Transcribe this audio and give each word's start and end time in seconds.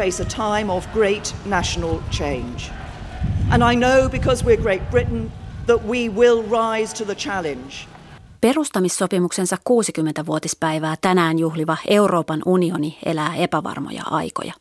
face 0.00 0.22
a 0.22 0.24
time 0.24 0.72
of 0.72 0.86
great 0.92 1.34
national 1.46 1.98
change. 2.10 2.70
And 3.50 3.62
I 3.62 3.74
know 3.74 4.08
because 4.08 4.44
we're 4.44 4.62
Great 4.62 4.90
Britain 4.90 5.32
that 5.66 5.84
we 5.84 6.08
will 6.08 6.42
rise 6.42 6.94
to 6.94 7.04
the 7.04 7.14
challenge. 7.14 7.86
Perustamissopimuksensa 8.40 9.56
60-vuotispäivää 9.56 10.94
tänään 11.00 11.38
juhliva 11.38 11.76
Euroopan 11.88 12.42
unioni 12.46 12.98
elää 13.06 13.36
epävarmoja 13.36 14.02
aikoja. 14.04 14.54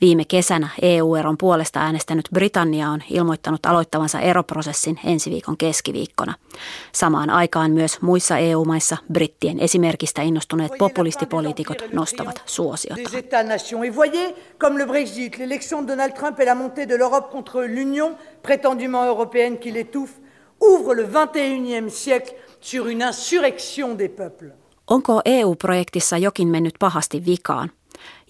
Viime 0.00 0.24
kesänä 0.24 0.68
EU-eron 0.82 1.38
puolesta 1.38 1.80
äänestänyt 1.80 2.28
Britannia 2.34 2.90
on 2.90 3.02
ilmoittanut 3.10 3.66
aloittavansa 3.66 4.20
eroprosessin 4.20 5.00
ensi 5.04 5.30
viikon 5.30 5.56
keskiviikkona. 5.56 6.34
Samaan 6.92 7.30
aikaan 7.30 7.70
myös 7.70 8.02
muissa 8.02 8.38
EU-maissa 8.38 8.96
brittien 9.12 9.60
esimerkistä 9.60 10.22
innostuneet 10.22 10.72
populistipoliitikot 10.78 11.82
nostavat 11.92 12.42
suosiota. 12.46 13.02
Comme 14.58 14.78
le 14.78 14.86
Brexit, 14.86 15.38
l'élection 15.38 15.82
de 15.82 15.88
Donald 15.88 16.12
Trump 16.12 16.40
et 16.40 16.46
la 16.46 16.54
montée 16.54 16.88
de 16.88 16.96
l'Europe 16.96 17.30
contre 17.30 17.62
l'Union, 17.62 18.16
prétendument 18.42 19.06
européenne 19.06 19.58
qui 19.58 19.70
l'étouffe, 19.70 20.20
ouvre 20.60 20.94
le 20.94 21.06
21e 21.06 21.88
siècle 21.88 22.34
sur 22.60 22.86
une 22.88 23.02
insurrection 23.02 23.98
des 23.98 24.08
peuples. 24.08 24.52
Onko 24.90 25.20
EU-projektissa 25.24 26.18
jokin 26.18 26.48
mennyt 26.48 26.74
pahasti 26.78 27.26
vikaan? 27.26 27.70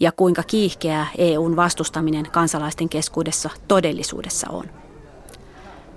Ja 0.01 0.13
kuinka 0.13 0.43
kiihkeää 0.43 1.07
EUn 1.19 1.57
vastustaminen 1.57 2.31
kansalaisten 2.31 2.89
keskuudessa 2.89 3.51
todellisuudessa 3.69 4.47
on. 4.51 4.65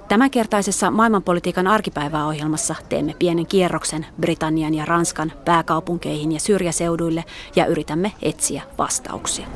Tämänkertaisessa 0.07 0.91
maailmanpolitiikan 0.91 1.67
arkipäiväohjelmassa 1.67 2.75
teemme 2.89 3.15
pienen 3.19 3.45
kierroksen 3.45 4.05
Britannian 4.21 4.73
ja 4.73 4.85
Ranskan 4.85 5.31
pääkaupunkeihin 5.45 6.31
ja 6.31 6.39
syrjäseuduille 6.39 7.23
ja 7.55 7.65
yritämme 7.65 8.11
etsiä 8.21 8.61
vastauksia. 8.77 9.47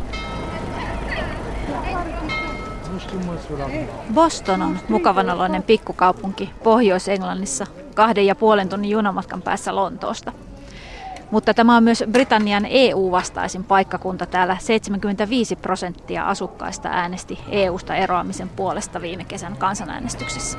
Boston 4.13 4.61
on 4.61 4.79
mukavanoloinen 4.89 5.63
pikkukaupunki 5.63 6.49
Pohjois-Englannissa 6.63 7.67
kahden 7.95 8.25
ja 8.25 8.35
puolen 8.35 8.69
tunnin 8.69 8.91
junamatkan 8.91 9.41
päässä 9.41 9.75
Lontoosta– 9.75 10.31
mutta 11.31 11.53
tämä 11.53 11.77
on 11.77 11.83
myös 11.83 12.03
Britannian 12.11 12.65
EU-vastaisin 12.69 13.63
paikkakunta. 13.63 14.25
Täällä 14.25 14.57
75 14.59 15.55
prosenttia 15.55 16.27
asukkaista 16.27 16.89
äänesti 16.89 17.39
EUsta 17.49 17.95
eroamisen 17.95 18.49
puolesta 18.49 19.01
viime 19.01 19.23
kesän 19.23 19.57
kansanäänestyksessä. 19.57 20.57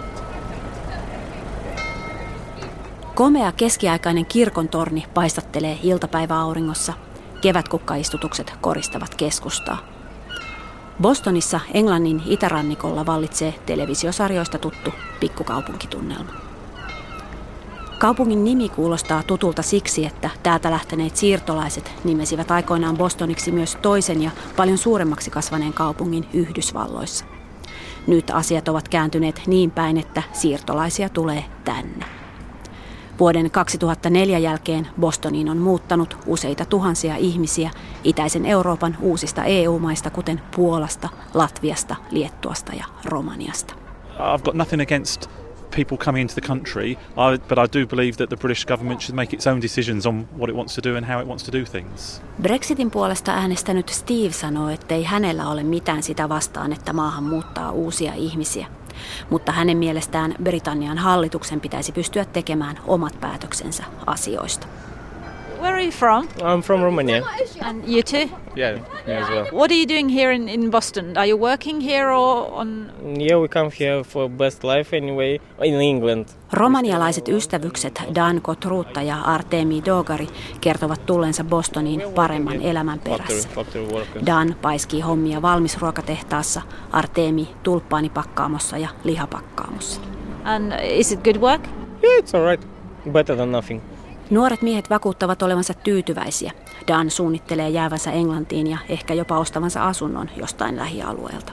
Komea 3.14 3.53
keskiaikainen 3.53 4.27
kirkon 4.27 4.69
torni 4.69 5.05
paistattelee 5.14 5.78
iltapäiväauringossa. 5.83 6.92
Kevätkukkaistutukset 7.41 8.55
koristavat 8.61 9.14
keskustaa. 9.14 9.78
Bostonissa 11.03 11.61
Englannin 11.75 12.23
itärannikolla 12.27 13.06
vallitsee 13.06 13.55
televisiosarjoista 13.67 14.58
tuttu 14.58 14.91
pikkukaupunkitunnelma. 15.20 16.45
Kaupungin 17.98 18.44
nimi 18.44 18.69
kuulostaa 18.69 19.22
tutulta 19.22 19.62
siksi, 19.62 20.06
että 20.06 20.30
täältä 20.42 20.70
lähteneet 20.70 21.16
siirtolaiset 21.16 21.92
nimesivät 22.05 22.50
aikoinaan 22.50 22.97
Bostoniksi 22.97 23.52
myös 23.52 23.77
toisen 23.83 24.22
ja 24.22 24.30
paljon 24.56 24.78
suuremmaksi 24.78 25.30
kasvaneen 25.30 25.72
kaupungin 25.72 26.28
Yhdysvalloissa. 26.33 27.24
Nyt 28.06 28.30
asiat 28.30 28.69
ovat 28.69 28.89
kääntyneet 28.89 29.42
niin 29.47 29.70
päin, 29.70 29.97
että 29.97 30.22
siirtolaisia 30.33 31.08
tulee 31.08 31.45
tänne. 31.64 32.07
Vuoden 33.18 33.51
2004 33.51 34.39
jälkeen 34.39 34.89
Bostoniin 35.01 35.48
on 35.48 35.58
muuttanut 35.58 36.18
useita 36.27 36.64
tuhansia 36.64 37.17
ihmisiä 37.17 37.70
itäisen 38.05 38.46
Euroopan 38.46 38.96
uusista 39.01 39.45
EU-maista, 39.45 40.11
kuten 40.11 40.40
Puolasta, 40.57 41.08
Latviasta, 41.34 41.96
Liettuasta 42.11 42.73
ja 42.73 42.84
Romaniasta. 43.05 43.74
I've 44.18 44.42
got 44.42 44.55
nothing 44.55 44.83
against 44.83 45.45
people 45.77 45.97
coming 46.05 46.23
into 46.23 46.35
the 46.35 46.47
country, 46.47 46.91
I, 47.17 47.39
but 47.48 47.59
I 47.59 47.79
do 47.79 47.87
believe 47.87 48.17
that 48.17 48.29
the 48.29 48.37
British 48.37 48.64
government 48.64 49.01
should 49.01 49.17
make 49.17 49.37
its 49.37 49.47
own 49.47 49.61
decisions 49.63 50.07
on 50.07 50.29
what 50.39 50.51
it 50.51 50.57
wants 50.57 50.75
to 50.75 50.91
do 50.91 50.97
and 50.97 51.07
how 51.07 51.20
it 51.20 51.27
wants 51.27 51.45
to 51.45 51.59
do 51.59 51.64
things. 51.64 52.23
Brexitin 52.42 52.91
puolesta 52.91 53.33
äänestänyt 53.33 53.89
Steve 53.89 54.33
sanoo, 54.33 54.69
ettei 54.69 55.05
hänellä 55.05 55.48
ole 55.48 55.63
mitään 55.63 56.03
sitä 56.03 56.29
vastaan, 56.29 56.73
että 56.73 56.92
maahan 56.92 57.25
muuttaa 57.25 57.70
uusia 57.70 58.14
ihmisiä. 58.14 58.67
Mutta 59.31 59.53
hänen 59.53 59.77
mielestään 59.77 60.35
Britannian 60.42 60.98
hallituksen 60.98 61.61
pitäisi 61.61 61.93
pystyä 61.93 62.25
tekemään 62.25 62.79
omat 62.87 63.20
päätöksensä 63.20 63.85
asioista. 64.07 64.67
Where 65.66 65.78
are 65.78 65.84
you 65.84 65.92
from? 65.92 66.28
I'm 66.42 66.62
from 66.62 66.82
Romania. 66.82 67.24
And 67.60 67.88
you 67.88 68.02
too? 68.02 68.28
Yeah, 68.56 68.78
me 69.06 69.14
as 69.14 69.28
well. 69.28 69.46
What 69.52 69.70
are 69.70 69.74
you 69.74 69.88
doing 69.88 70.08
here 70.08 70.34
in, 70.34 70.48
in 70.48 70.70
Boston? 70.70 71.16
Are 71.16 71.27
you 71.27 71.36
working 71.40 71.80
here 71.80 72.10
or 72.10 72.60
on... 72.60 72.92
Yeah, 73.18 73.40
we 73.40 73.48
come 73.48 73.70
here 73.80 74.04
for 74.04 74.28
best 74.28 74.64
life 74.64 74.96
anyway, 74.96 75.40
in 75.62 75.80
England. 75.80 76.27
Romanialaiset 76.52 77.28
ystävykset 77.28 78.02
Dan 78.14 78.40
Kotruutta 78.42 79.02
ja 79.02 79.20
Artemi 79.20 79.82
Dogari 79.84 80.27
kertovat 80.60 81.06
tullensa 81.06 81.44
Bostoniin 81.44 82.02
paremman 82.14 82.62
elämän 82.62 82.98
perässä. 82.98 83.48
Dan 84.27 84.56
paiskii 84.62 85.00
hommia 85.00 85.42
valmisruokatehtaassa, 85.42 86.62
Artemi 86.92 87.48
tulppaanipakkaamossa 87.62 88.78
ja 88.78 88.88
lihapakkaamossa. 89.04 90.00
And 90.44 90.72
is 90.83 91.12
it 91.12 91.24
good 91.24 91.36
work? 91.36 91.66
Yeah, 92.02 92.18
it's 92.18 92.38
alright. 92.38 92.66
Better 93.12 93.36
than 93.36 93.52
nothing. 93.52 93.83
Nuoret 94.31 94.63
miehet 94.63 94.91
vakuuttavat 94.91 95.42
olevansa 95.42 95.75
tyytyväisiä. 95.75 96.53
Dan 96.89 97.11
suunnittelee 97.11 97.69
jäävänsä 97.69 98.13
Englantiin 98.13 98.67
ja 98.67 98.79
ehkä 98.89 99.14
jopa 99.14 99.39
ostavansa 99.39 99.87
asunnon 99.87 100.31
jostain 100.37 100.77
lähialueelta. 100.77 101.53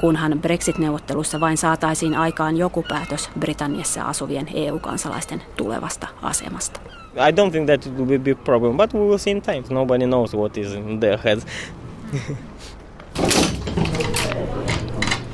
Kunhan 0.00 0.40
Brexit-neuvotteluissa 0.40 1.40
vain 1.40 1.56
saataisiin 1.56 2.16
aikaan 2.16 2.56
joku 2.56 2.84
päätös 2.88 3.30
Britanniassa 3.40 4.04
asuvien 4.04 4.48
EU-kansalaisten 4.54 5.42
tulevasta 5.56 6.06
asemasta. 6.22 6.80
I 7.16 7.32
don't 7.32 7.50
think 7.50 7.66
that 7.66 7.86
it 7.86 7.96
will 7.96 8.06
be 8.06 8.14
a 8.14 8.18
big 8.18 8.44
problem, 8.44 8.76
but 8.76 8.94
we 8.94 9.00
will 9.00 9.18
see 9.18 9.30
in 9.30 9.42
time. 9.42 9.62
Nobody 9.70 10.06
knows 10.06 10.34
what 10.34 10.56
is 10.58 10.72
in 10.72 11.00
their 11.00 11.18
heads. 11.24 11.46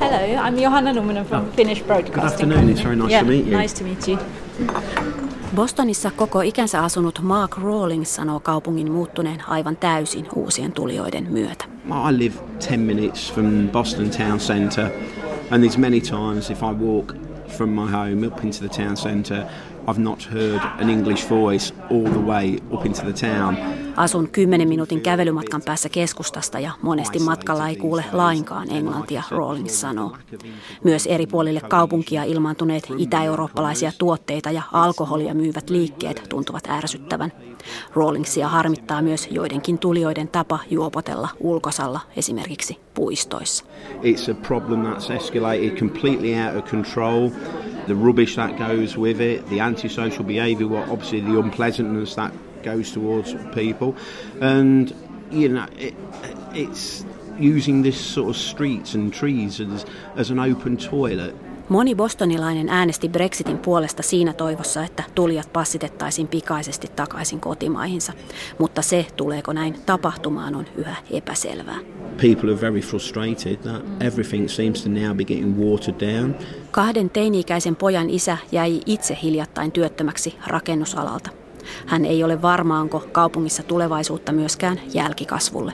Hello, 0.00 0.48
I'm 0.48 0.62
Johanna 0.62 0.92
Numminen 0.92 1.24
from 1.24 1.44
oh. 1.44 1.56
Finnish 1.56 1.82
Broadcasting. 1.82 2.14
Good 2.14 2.32
afternoon, 2.32 2.68
it's 2.68 2.80
very 2.80 2.96
nice 2.96 3.10
yeah, 3.10 3.22
to 3.22 3.28
meet 3.28 3.46
you. 3.46 3.56
Nice 3.56 3.74
to 3.74 3.84
meet 3.84 4.08
you. 4.08 4.18
Bostonissa 5.54 6.10
koko 6.10 6.40
ikänsä 6.40 6.82
asunut 6.82 7.20
Mark 7.22 7.58
Rawlings 7.58 8.14
sanoo 8.14 8.40
kaupungin 8.40 8.92
muuttuneen 8.92 9.48
aivan 9.48 9.76
täysin 9.76 10.26
uusien 10.34 10.72
tulijoiden 10.72 11.26
myötä. 11.32 11.64
I 12.10 12.18
live 12.18 12.34
10 12.68 12.80
minutes 12.80 13.32
from 13.32 13.68
Boston 13.72 14.10
town 14.10 14.38
centre 14.38 14.90
and 15.50 15.64
there's 15.64 15.78
many 15.78 16.00
times 16.00 16.50
if 16.50 16.58
I 16.62 16.84
walk 16.84 17.14
from 17.48 17.70
my 17.70 17.92
home 17.92 18.26
up 18.26 18.44
into 18.44 18.58
the 18.68 18.82
town 18.82 18.96
centre 18.96 19.46
I've 19.86 20.00
not 20.00 20.28
heard 20.32 20.60
an 20.80 20.90
English 20.90 21.28
voice 21.30 21.74
all 21.90 22.12
the 22.12 22.26
way 22.26 22.58
up 22.74 22.86
into 22.86 23.12
the 23.12 23.28
town. 23.28 23.56
Asun 23.98 24.28
10 24.28 24.68
minuutin 24.68 25.00
kävelymatkan 25.00 25.62
päässä 25.64 25.88
keskustasta 25.88 26.60
ja 26.60 26.70
monesti 26.82 27.18
matkalla 27.18 27.68
ei 27.68 27.76
kuule 27.76 28.04
lainkaan 28.12 28.70
englantia, 28.70 29.22
Rawlings 29.30 29.80
sanoo. 29.80 30.16
Myös 30.84 31.06
eri 31.06 31.26
puolille 31.26 31.60
kaupunkia 31.60 32.24
ilmaantuneet 32.24 32.88
itä-eurooppalaisia 32.98 33.92
tuotteita 33.98 34.50
ja 34.50 34.62
alkoholia 34.72 35.34
myyvät 35.34 35.70
liikkeet 35.70 36.26
tuntuvat 36.28 36.68
ärsyttävän. 36.68 37.32
Rawlingsia 37.94 38.48
harmittaa 38.48 39.02
myös 39.02 39.28
joidenkin 39.30 39.78
tulijoiden 39.78 40.28
tapa 40.28 40.58
juopotella 40.70 41.28
ulkosalla, 41.40 42.00
esimerkiksi 42.16 42.78
puistoissa. 42.94 43.64
It's 44.02 44.30
a 44.30 44.34
problem 44.46 44.82
that's 44.82 45.16
escalated 45.16 45.78
completely 45.78 46.34
out 46.46 46.56
of 46.56 46.70
control. 46.70 47.28
The 47.86 47.94
rubbish 48.04 48.34
that 48.34 48.68
goes 48.68 48.98
with 48.98 49.20
it, 49.20 49.46
the 49.46 49.60
antisocial 49.60 50.24
behaviour, 50.24 50.82
obviously 50.90 51.20
the 51.20 51.38
unpleasantness 51.38 52.14
that 52.14 52.32
goes 52.76 52.92
towards 52.92 53.36
people, 53.54 53.92
and 54.40 54.88
you 55.32 55.48
know 55.48 55.66
it, 55.78 55.94
it's 56.54 57.06
using 57.56 57.82
this 57.82 58.14
sort 58.14 58.28
of 58.28 58.36
streets 58.36 58.94
and 58.94 59.12
trees 59.12 59.60
as, 59.60 59.86
as 60.16 60.30
an 60.30 60.38
open 60.38 60.76
toilet. 60.76 61.34
Moni 61.68 61.94
bostonilainen 61.94 62.68
äänesti 62.68 63.08
Brexitin 63.08 63.58
puolesta 63.58 64.02
siinä 64.02 64.32
toivossa, 64.32 64.84
että 64.84 65.04
tulijat 65.14 65.52
passitettaisiin 65.52 66.28
pikaisesti 66.28 66.88
takaisin 66.96 67.40
kotimaihinsa. 67.40 68.12
Mutta 68.58 68.82
se, 68.82 69.06
tuleeko 69.16 69.52
näin 69.52 69.76
tapahtumaan, 69.86 70.54
on 70.54 70.64
yhä 70.76 70.96
epäselvää. 71.10 71.78
People 72.20 72.52
are 72.52 72.60
very 72.60 72.80
frustrated 72.80 73.56
that 73.56 73.82
everything 74.00 74.48
seems 74.48 74.82
to 74.82 74.90
now 74.90 75.16
be 75.16 75.24
getting 75.24 75.58
watered 75.58 76.14
down. 76.14 76.34
Kahden 76.70 77.10
teini-ikäisen 77.10 77.76
pojan 77.76 78.10
isä 78.10 78.38
jäi 78.52 78.80
itse 78.86 79.18
hiljattain 79.22 79.72
työttömäksi 79.72 80.34
rakennusalalta. 80.46 81.30
Hän 81.86 82.04
ei 82.04 82.24
ole 82.24 82.42
varma, 82.42 82.80
onko 82.80 83.04
kaupungissa 83.12 83.62
tulevaisuutta 83.62 84.32
myöskään 84.32 84.80
jälkikasvulle. 84.94 85.72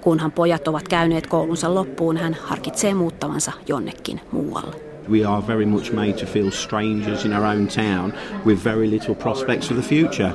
Kunhan 0.00 0.32
pojat 0.32 0.68
ovat 0.68 0.88
käyneet 0.88 1.26
koulunsa 1.26 1.74
loppuun, 1.74 2.16
hän 2.16 2.36
harkitsee 2.42 2.94
muuttavansa 2.94 3.52
jonnekin 3.68 4.20
muualle. 4.32 4.76
We 5.10 5.24
are 5.24 5.46
very 5.46 5.66
much 5.66 5.92
made 5.92 6.12
to 6.12 6.26
feel 6.26 6.50
strangers 6.50 7.24
in 7.24 7.32
our 7.32 7.44
own 7.44 7.68
town 7.68 8.12
with 8.46 8.64
very 8.64 8.90
little 8.90 9.14
prospects 9.14 9.68
for 9.68 9.76
the 9.76 9.88
future. 9.88 10.32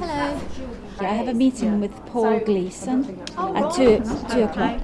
Hello. 0.00 0.51
Yeah, 1.02 1.14
I 1.14 1.18
have 1.18 1.30
a 1.30 1.34
meeting 1.34 1.80
with 1.80 2.12
Paul 2.12 2.40
Gleason 2.40 3.04
at 3.36 3.74
two, 3.74 4.02
two 4.32 4.44
o'clock. 4.44 4.80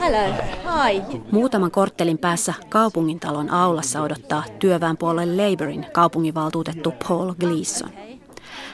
Hello. 0.00 0.34
Hi. 0.64 1.02
Muutaman 1.30 1.70
korttelin 1.70 2.18
päässä 2.18 2.54
kaupungintalon 2.68 3.50
aulassa 3.50 4.02
odottaa 4.02 4.44
työväenpuolueen 4.58 5.36
Labourin 5.36 5.86
kaupunginvaltuutettu 5.92 6.92
Paul 7.08 7.34
Gleason. 7.40 7.90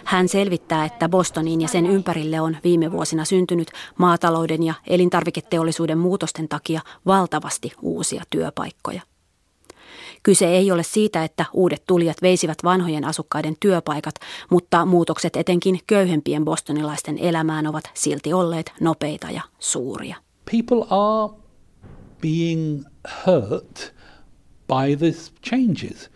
Hän 0.05 0.29
selvittää, 0.29 0.85
että 0.85 1.09
Bostonin 1.09 1.61
ja 1.61 1.69
sen 1.69 1.87
ympärille 1.87 2.41
on 2.41 2.57
viime 2.65 2.93
vuosina 2.93 3.25
syntynyt 3.25 3.73
maatalouden 3.99 4.63
ja 4.63 4.75
elintarviketeollisuuden 4.87 5.99
muutosten 5.99 6.49
takia 6.49 6.81
valtavasti 7.07 7.73
uusia 7.83 8.23
työpaikkoja. 8.31 9.03
Kyse 10.25 10.47
ei 10.47 10.71
ole 10.71 10.83
siitä, 10.83 11.25
että 11.25 11.45
uudet 11.53 11.83
tulijat 11.87 12.23
veisivät 12.23 12.59
vanhojen 12.65 13.05
asukkaiden 13.05 13.57
työpaikat, 13.61 14.15
mutta 14.51 14.87
muutokset 14.87 15.37
etenkin 15.37 15.81
köyhempien 15.87 16.45
bostonilaisten 16.45 17.19
elämään 17.19 17.67
ovat 17.67 17.85
silti 17.95 18.33
olleet 18.33 18.73
nopeita 18.81 19.31
ja 19.31 19.43
suuria. 19.59 20.17
People 20.51 20.87
are 20.91 21.33
being 22.21 22.85
hurt 23.27 23.95
by 24.67 24.97
these 24.97 25.33
changes. 25.49 26.11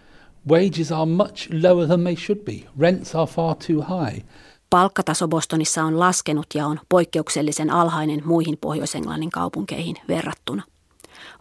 Wages 0.48 0.92
are 0.92 1.06
much 1.06 1.48
lower 1.62 1.86
than 1.86 2.04
they 2.04 2.16
should 2.16 2.44
be. 2.44 2.68
Rents 2.78 3.14
are 3.14 3.26
far 3.26 3.54
too 3.54 3.82
high. 3.82 4.24
Palkkataso 4.70 5.28
Bostonissa 5.28 5.84
on 5.84 6.00
laskenut 6.00 6.46
ja 6.54 6.66
on 6.66 6.80
poikkeuksellisen 6.88 7.70
alhainen 7.70 8.22
muihin 8.24 8.58
Pohjois-Englannin 8.60 9.30
kaupunkeihin 9.30 9.96
verrattuna. 10.08 10.62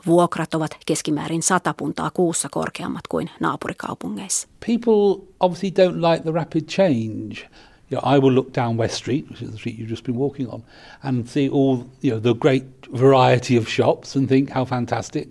Vuokrat 0.07 0.53
ovat 0.53 0.77
keskimäärin 0.85 1.43
sata 1.43 1.73
puntaa 1.73 2.11
kuussa 2.11 2.47
korkeammat 2.51 3.07
kuin 3.09 3.29
naapurikaupungeissa. 3.39 4.47
People 4.65 5.25
obviously 5.39 5.71
don't 5.71 6.11
like 6.11 6.23
the 6.23 6.31
rapid 6.31 6.63
change. 6.63 7.47
You 7.91 7.99
know, 7.99 8.15
I 8.15 8.19
will 8.19 8.35
look 8.35 8.53
down 8.55 8.77
West 8.77 8.95
Street, 8.95 9.29
which 9.29 9.41
is 9.41 9.49
the 9.49 9.57
street 9.57 9.79
you've 9.79 9.89
just 9.89 10.03
been 10.03 10.17
walking 10.17 10.53
on, 10.53 10.63
and 11.03 11.27
see 11.27 11.49
all 11.49 11.77
you 12.01 12.11
know 12.11 12.19
the 12.19 12.33
great 12.39 12.63
variety 12.93 13.57
of 13.57 13.69
shops 13.69 14.15
and 14.15 14.27
think 14.29 14.49
how 14.49 14.65
fantastic. 14.65 15.27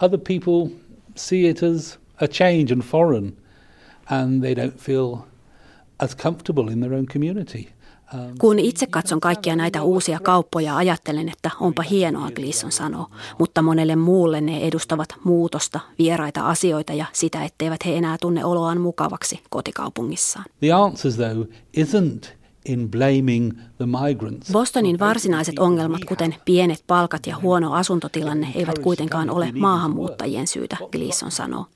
Other 0.00 0.18
people 0.18 0.70
see 1.14 1.48
it 1.48 1.62
as 1.62 1.98
a 2.20 2.28
change 2.28 2.72
and 2.72 2.84
foreign, 2.84 3.36
and 4.08 4.42
they 4.42 4.54
don't 4.54 4.80
feel 4.80 5.26
as 5.98 6.14
comfortable 6.14 6.72
in 6.72 6.80
their 6.80 6.94
own 6.94 7.06
community. 7.06 7.68
Kun 8.38 8.58
itse 8.58 8.86
katson 8.86 9.20
kaikkia 9.20 9.56
näitä 9.56 9.82
uusia 9.82 10.20
kauppoja, 10.22 10.76
ajattelen, 10.76 11.28
että 11.28 11.50
onpa 11.60 11.82
hienoa, 11.82 12.30
Gleason 12.30 12.72
sanoo, 12.72 13.06
mutta 13.38 13.62
monelle 13.62 13.96
muulle 13.96 14.40
ne 14.40 14.60
edustavat 14.60 15.08
muutosta, 15.24 15.80
vieraita 15.98 16.48
asioita 16.48 16.92
ja 16.92 17.06
sitä, 17.12 17.44
etteivät 17.44 17.86
he 17.86 17.96
enää 17.96 18.16
tunne 18.20 18.44
oloaan 18.44 18.80
mukavaksi 18.80 19.40
kotikaupungissaan. 19.50 20.44
The 20.60 20.72
answers 20.72 21.16
though 21.16 21.48
isn't 21.76 22.36
in 22.66 22.90
blaming 22.90 23.52
the 23.76 23.86
migrants. 23.86 24.52
Bostonin 24.52 24.98
varsinaiset 24.98 25.58
ongelmat, 25.58 26.04
kuten 26.04 26.34
pienet 26.44 26.84
palkat 26.86 27.26
ja 27.26 27.36
huono 27.42 27.72
asuntotilanne, 27.72 28.52
eivät 28.54 28.78
kuitenkaan 28.78 29.30
ole 29.30 29.52
maahanmuuttajien 29.52 30.46
syytä, 30.46 30.76
Gleason 30.92 31.30
sanoo. 31.30 31.66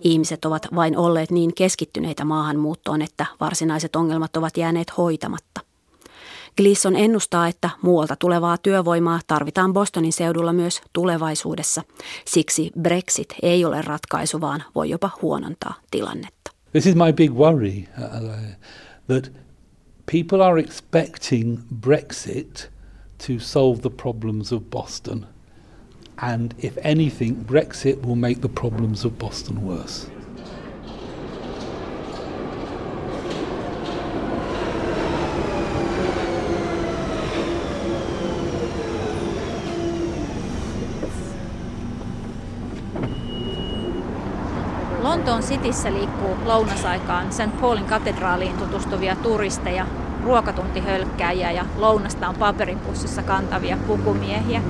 Ihmiset 0.00 0.44
ovat 0.44 0.66
vain 0.74 0.96
olleet 0.96 1.30
niin 1.30 1.54
keskittyneitä 1.54 2.24
maahanmuuttoon, 2.24 3.02
että 3.02 3.26
varsinaiset 3.40 3.96
ongelmat 3.96 4.36
ovat 4.36 4.56
jääneet 4.56 4.96
hoitamatta. 4.96 5.60
Gleason 6.56 6.96
ennustaa, 6.96 7.48
että 7.48 7.70
muualta 7.82 8.16
tulevaa 8.16 8.58
työvoimaa 8.58 9.20
tarvitaan 9.26 9.72
Bostonin 9.72 10.12
seudulla 10.12 10.52
myös 10.52 10.80
tulevaisuudessa. 10.92 11.82
Siksi 12.24 12.70
Brexit 12.80 13.34
ei 13.42 13.64
ole 13.64 13.82
ratkaisu, 13.82 14.40
vaan 14.40 14.64
voi 14.74 14.90
jopa 14.90 15.10
huonontaa 15.22 15.74
tilannetta. 15.90 16.50
This 16.72 16.86
is 16.86 16.94
my 16.94 17.12
big 17.12 17.32
worry, 17.32 17.84
that 19.06 19.32
people 20.12 20.44
are 20.44 20.60
expecting 20.60 21.58
Brexit 21.80 22.70
to 23.26 23.32
solve 23.38 23.80
the 23.80 23.90
problems 23.90 24.52
of 24.52 24.62
Boston– 24.70 25.26
and 26.20 26.54
if 26.58 26.76
anything, 26.82 27.44
Brexit 27.44 28.04
will 28.04 28.16
make 28.16 28.40
the 28.40 28.48
problems 28.48 29.04
of 29.04 29.18
Boston 29.18 29.64
worse. 29.64 30.10
Lontoon 45.02 45.42
Cityssä 45.42 45.92
liikkuu 45.92 46.36
lounasaikaan 46.44 47.32
St. 47.32 47.60
Paulin 47.60 47.84
katedraaliin 47.84 48.58
tutustuvia 48.58 49.16
turisteja, 49.16 49.86
ruokatuntihölkkääjiä 50.24 51.50
ja 51.50 51.66
lounastaan 51.76 52.34
paperipussissa 52.34 53.22
kantavia 53.22 53.76
pukumiehiä. 53.86 54.62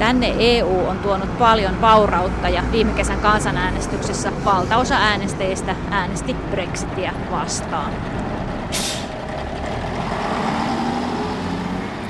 Tänne 0.00 0.34
EU 0.38 0.86
on 0.88 0.98
tuonut 0.98 1.38
paljon 1.38 1.80
vaurautta 1.80 2.48
ja 2.48 2.62
viime 2.72 2.92
kesän 2.92 3.20
kansanäänestyksessä 3.20 4.32
valtaosa 4.44 4.94
äänestäjistä 4.94 5.76
äänesti 5.90 6.34
Brexitia 6.50 7.12
vastaan. 7.30 7.92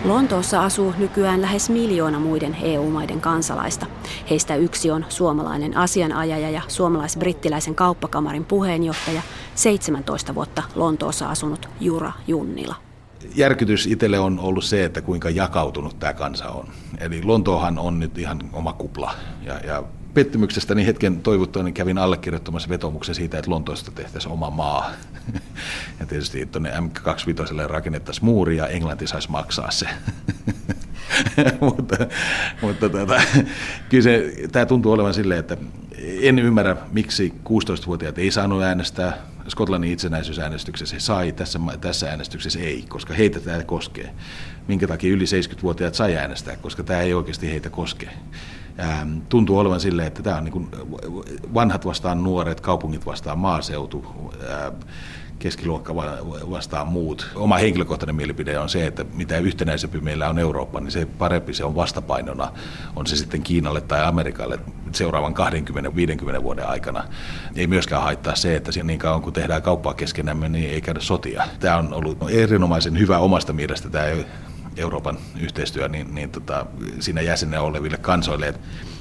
Lontoossa 0.04 0.64
asuu 0.64 0.94
nykyään 0.98 1.42
lähes 1.42 1.70
miljoona 1.70 2.20
muiden 2.20 2.56
EU-maiden 2.62 3.20
kansalaista. 3.20 3.86
Heistä 4.30 4.56
yksi 4.56 4.90
on 4.90 5.04
suomalainen 5.08 5.76
asianajaja 5.76 6.50
ja 6.50 6.62
suomalais-brittiläisen 6.68 7.74
kauppakamarin 7.74 8.44
puheenjohtaja, 8.44 9.22
17 9.54 10.34
vuotta 10.34 10.62
Lontoossa 10.74 11.30
asunut 11.30 11.68
Jura 11.80 12.12
Junnila 12.26 12.89
järkytys 13.34 13.86
itselle 13.86 14.18
on 14.18 14.38
ollut 14.38 14.64
se, 14.64 14.84
että 14.84 15.02
kuinka 15.02 15.30
jakautunut 15.30 15.98
tämä 15.98 16.12
kansa 16.14 16.48
on. 16.48 16.68
Eli 16.98 17.22
Lontoohan 17.22 17.78
on 17.78 17.98
nyt 17.98 18.18
ihan 18.18 18.40
oma 18.52 18.72
kupla. 18.72 19.14
Ja, 19.42 19.60
ja 19.64 19.82
pettymyksestäni 20.14 20.86
hetken 20.86 21.20
toivottuani 21.20 21.72
kävin 21.72 21.98
allekirjoittamassa 21.98 22.68
vetomuksen 22.68 23.14
siitä, 23.14 23.38
että 23.38 23.50
Lontoosta 23.50 23.90
tehtäisiin 23.90 24.32
oma 24.32 24.50
maa. 24.50 24.90
Ja 26.00 26.06
tietysti 26.06 26.46
tuonne 26.46 26.70
M25 26.70 27.66
rakennettaisiin 27.66 28.24
muuri 28.24 28.56
ja 28.56 28.66
Englanti 28.66 29.06
saisi 29.06 29.30
maksaa 29.30 29.70
se. 29.70 29.86
mutta 31.60 31.96
mutta 32.62 32.88
tota, 32.88 33.22
kyllä 33.88 34.02
se, 34.02 34.34
tämä 34.52 34.66
tuntuu 34.66 34.92
olevan 34.92 35.14
silleen, 35.14 35.40
että 35.40 35.56
en 36.20 36.38
ymmärrä, 36.38 36.76
miksi 36.92 37.34
16-vuotiaat 37.48 38.18
ei 38.18 38.30
saanut 38.30 38.62
äänestää. 38.62 39.29
Skotlannin 39.48 39.92
itsenäisyysäänestyksessä 39.92 40.96
he 40.96 41.00
sai, 41.00 41.32
tässä, 41.32 41.60
tässä 41.80 42.10
äänestyksessä 42.10 42.60
ei, 42.60 42.84
koska 42.88 43.14
heitä 43.14 43.40
tämä 43.40 43.64
koskee. 43.64 44.14
Minkä 44.68 44.86
takia 44.86 45.12
yli 45.12 45.24
70-vuotiaat 45.24 45.94
sai 45.94 46.16
äänestää, 46.16 46.56
koska 46.56 46.82
tämä 46.82 47.00
ei 47.00 47.14
oikeasti 47.14 47.50
heitä 47.50 47.70
koske. 47.70 48.08
Ähm, 48.80 49.18
tuntuu 49.28 49.58
olevan 49.58 49.80
silleen, 49.80 50.08
että 50.08 50.22
tämä 50.22 50.36
on 50.36 50.44
niin 50.44 50.68
vanhat 51.54 51.86
vastaan 51.86 52.22
nuoret, 52.22 52.60
kaupungit 52.60 53.06
vastaan 53.06 53.38
maaseutu. 53.38 54.32
Keskiluokka 55.40 55.94
vastaan 56.50 56.86
muut. 56.88 57.30
Oma 57.34 57.56
henkilökohtainen 57.58 58.16
mielipide 58.16 58.58
on 58.58 58.68
se, 58.68 58.86
että 58.86 59.04
mitä 59.14 59.38
yhtenäisempi 59.38 60.00
meillä 60.00 60.28
on 60.28 60.38
Eurooppa, 60.38 60.80
niin 60.80 60.90
se 60.90 61.06
parempi 61.06 61.54
se 61.54 61.64
on 61.64 61.74
vastapainona, 61.74 62.52
on 62.96 63.06
se 63.06 63.16
sitten 63.16 63.42
Kiinalle 63.42 63.80
tai 63.80 64.04
Amerikalle 64.04 64.58
seuraavan 64.92 65.34
20-50 66.38 66.42
vuoden 66.42 66.68
aikana. 66.68 67.04
Ei 67.56 67.66
myöskään 67.66 68.02
haittaa 68.02 68.34
se, 68.34 68.56
että 68.56 68.70
niin 68.82 68.98
kauan 68.98 69.22
kun 69.22 69.32
tehdään 69.32 69.62
kauppaa 69.62 69.94
keskenämme, 69.94 70.48
niin 70.48 70.70
ei 70.70 70.80
käydä 70.80 71.00
sotia. 71.00 71.44
Tämä 71.60 71.76
on 71.76 71.94
ollut 71.94 72.18
erinomaisen 72.30 72.98
hyvä 72.98 73.18
omasta 73.18 73.52
mielestä 73.52 73.88
tämä 73.88 74.04
Euroopan 74.76 75.18
yhteistyö 75.40 75.88
niin, 75.88 76.14
niin 76.14 76.30
tota, 76.30 76.66
siinä 77.00 77.20
jäsenä 77.20 77.60
oleville 77.60 77.96
kansoille. 77.96 78.54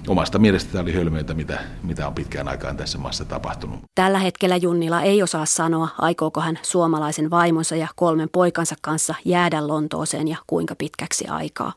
omasta 0.08 0.40
mielestä 0.40 0.72
tämä 0.72 0.82
oli 0.82 0.94
hölmöitä, 0.94 1.34
mitä, 1.34 1.60
mitä 1.84 2.08
on 2.08 2.14
pitkään 2.14 2.48
aikaan 2.48 2.78
tässä 2.78 2.98
maassa 2.98 3.26
tapahtunut. 3.26 3.80
Tällä 3.96 4.20
hetkellä 4.20 4.58
Junnila 4.58 5.02
ei 5.02 5.24
osaa 5.24 5.46
sanoa, 5.46 5.88
aikooko 5.98 6.42
hän 6.42 6.60
suomalaisen 6.62 7.30
vaimonsa 7.30 7.76
ja 7.76 7.88
kolmen 7.96 8.30
poikansa 8.32 8.76
kanssa 8.82 9.16
jäädä 9.26 9.68
Lontooseen 9.68 10.28
ja 10.28 10.38
kuinka 10.48 10.76
pitkäksi 10.76 11.28
aikaa. 11.28 11.74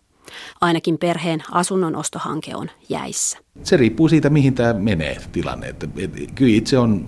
Ainakin 0.61 0.99
perheen 0.99 1.42
asunnon 1.50 1.96
ostohanke 1.96 2.56
on 2.56 2.70
jäissä. 2.88 3.38
Se 3.62 3.76
riippuu 3.76 4.08
siitä, 4.08 4.30
mihin 4.30 4.54
tämä 4.54 4.72
menee 4.72 5.16
tilanne. 5.32 5.68
Että, 5.68 5.88
et, 5.96 6.12
kyllä 6.34 6.56
itse 6.56 6.78
on 6.78 7.06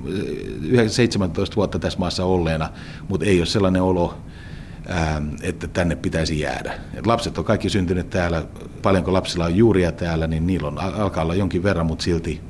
17 0.87 1.57
vuotta 1.57 1.79
tässä 1.79 1.99
maassa 1.99 2.25
olleena, 2.25 2.71
mutta 3.09 3.27
ei 3.27 3.41
ole 3.41 3.47
sellainen 3.47 3.83
olo, 3.83 4.15
että 5.43 5.69
tänne 5.69 5.97
pitäisi 5.97 6.41
jäädä. 6.41 6.75
Et 6.95 7.07
lapset 7.07 7.39
on 7.39 7.45
kaikki 7.45 7.71
syntyneet 7.71 8.11
täällä, 8.11 8.45
paljonko 8.83 9.13
lapsilla 9.13 9.45
on 9.45 9.57
juuria 9.57 9.93
täällä, 9.93 10.27
niin 10.27 10.47
niillä 10.47 10.69
on, 10.69 10.79
alkaa 10.79 11.25
olla 11.25 11.35
jonkin 11.35 11.63
verran, 11.63 11.87
mutta 11.87 12.05
silti 12.05 12.41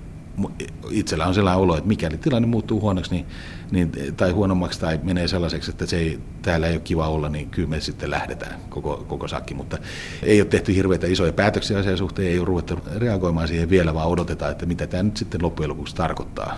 itsellä 0.91 1.26
on 1.26 1.35
sellainen 1.35 1.62
olo, 1.62 1.76
että 1.76 1.88
mikäli 1.88 2.17
tilanne 2.17 2.49
muuttuu 2.49 2.81
huonoksi 2.81 3.11
niin, 3.11 3.26
niin, 3.71 3.93
tai 4.17 4.31
huonommaksi 4.31 4.81
tai 4.81 5.00
menee 5.03 5.29
sellaiseksi, 5.29 5.71
että 5.71 5.87
se 5.87 5.97
ei, 5.97 6.21
täällä 6.43 6.67
ei 6.67 6.75
ole 6.75 6.81
kiva 6.81 7.09
olla, 7.09 7.29
niin 7.29 7.50
kyllä 7.50 7.69
me 7.69 7.81
sitten 7.81 8.11
lähdetään 8.11 8.61
koko, 8.69 9.05
koko 9.09 9.29
sakki. 9.29 9.55
Mutta 9.55 9.79
ei 10.23 10.41
ole 10.41 10.49
tehty 10.49 10.75
hirveitä 10.75 11.07
isoja 11.07 11.33
päätöksiä 11.33 11.79
asian 11.79 11.99
suhteen, 11.99 12.29
ei 12.29 12.38
ole 12.38 12.47
ruvettu 12.47 12.79
reagoimaan 12.97 13.49
siihen 13.49 13.71
vielä, 13.71 13.95
vaan 13.95 14.09
odotetaan, 14.09 14.53
että 14.53 14.67
mitä 14.67 14.87
tämä 14.87 15.03
nyt 15.03 15.17
sitten 15.17 15.43
loppujen 15.43 15.71
lopuksi 15.71 15.97
tarkoittaa. 15.97 16.57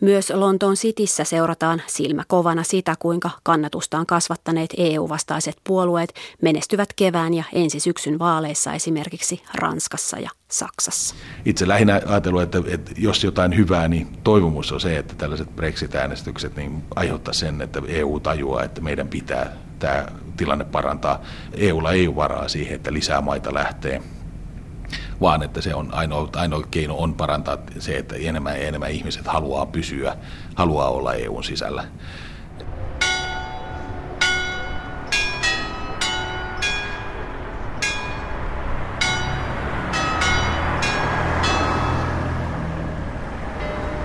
Myös 0.00 0.30
Lontoon 0.30 0.74
Cityssä 0.74 1.24
seurataan 1.24 1.82
silmä 1.86 2.22
kovana 2.28 2.62
sitä, 2.62 2.94
kuinka 2.98 3.30
kannatustaan 3.42 4.06
kasvattaneet 4.06 4.74
EU-vastaiset 4.76 5.56
puolueet 5.64 6.14
menestyvät 6.42 6.88
kevään 6.96 7.34
ja 7.34 7.44
ensi 7.52 7.80
syksyn 7.80 8.18
vaaleissa 8.18 8.72
esimerkiksi 8.72 9.42
Ranskassa 9.54 10.18
ja 10.18 10.30
Saksassa. 10.48 11.14
Itse 11.44 11.68
lähinnä 11.68 12.00
ajatellut, 12.06 12.42
että, 12.42 12.62
että 12.66 12.92
jos 12.98 13.24
jotain 13.24 13.56
hyvää, 13.56 13.88
niin 13.88 14.18
toivomus 14.24 14.72
on 14.72 14.80
se, 14.80 14.98
että 14.98 15.14
tällaiset 15.14 15.56
Brexit-äänestykset 15.56 16.56
niin 16.56 16.84
aiheuttaa 16.96 17.34
sen, 17.34 17.62
että 17.62 17.82
EU 17.88 18.20
tajuaa, 18.20 18.64
että 18.64 18.80
meidän 18.80 19.08
pitää 19.08 19.56
tämä 19.78 20.06
tilanne 20.36 20.64
parantaa. 20.64 21.22
EUlla 21.54 21.92
ei 21.92 22.06
ole 22.06 22.16
varaa 22.16 22.48
siihen, 22.48 22.76
että 22.76 22.92
lisää 22.92 23.20
maita 23.20 23.54
lähtee 23.54 24.02
vaan 25.20 25.42
että 25.42 25.60
se 25.60 25.74
on 25.74 25.94
ainoa, 25.94 26.28
ainoa 26.36 26.62
keino 26.70 26.96
on 26.96 27.14
parantaa 27.14 27.58
se, 27.78 27.96
että 27.96 28.14
enemmän 28.16 28.60
ja 28.60 28.68
enemmän 28.68 28.90
ihmiset 28.90 29.26
haluaa 29.26 29.66
pysyä, 29.66 30.16
haluaa 30.54 30.88
olla 30.88 31.14
EUn 31.14 31.44
sisällä. 31.44 31.84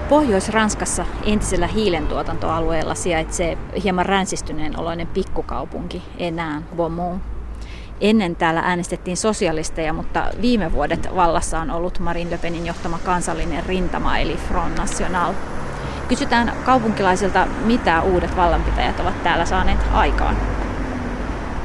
Pohjois-Ranskassa 0.10 1.06
entisellä 1.26 1.68
hiilentuotantoalueella 1.68 2.96
sijaitsee 2.96 3.58
hieman 3.84 4.06
ränsistyneen 4.06 4.80
oloinen 4.80 5.08
pikkukaupunki 5.08 6.04
enää 6.18 6.62
Beaumont. 6.76 7.41
Ennen 8.02 8.36
täällä 8.36 8.62
äänestettiin 8.66 9.18
sosialisteja, 9.18 9.94
mutta 9.94 10.28
viime 10.42 10.72
vuodet 10.72 11.10
vallassa 11.16 11.60
on 11.60 11.72
ollut 11.72 12.00
Marine 12.00 12.32
Le 12.32 12.38
Penin 12.38 12.66
johtama 12.66 13.00
kansallinen 13.06 13.66
rintama 13.66 14.18
eli 14.18 14.36
Front 14.36 14.78
National. 14.78 15.34
Kysytään 16.08 16.54
kaupunkilaisilta, 16.66 17.48
mitä 17.66 18.02
uudet 18.02 18.36
vallanpitäjät 18.36 19.00
ovat 19.00 19.24
täällä 19.24 19.46
saaneet 19.46 19.80
aikaan. 19.94 20.36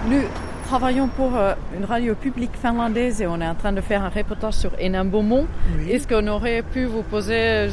Nous 0.04 0.24
travaillons 0.68 1.10
pour 1.16 1.32
euh, 1.34 1.56
une 1.76 1.86
radio 1.86 2.14
publique 2.14 2.56
finlandaise 2.62 3.24
et 3.24 3.28
on 3.28 3.42
est 3.42 3.50
en 3.50 3.56
train 3.56 3.76
de 3.76 3.82
faire 3.82 4.04
un 4.04 4.12
reportage 4.16 4.54
sur 4.54 4.70
Hénin 4.78 5.04
Beaumont. 5.10 5.46
Oui. 5.76 5.92
Est-ce 5.92 6.06
qu'on 6.08 6.28
aurait 6.28 6.62
pu 6.62 6.86
vous 6.86 7.02
poser 7.10 7.70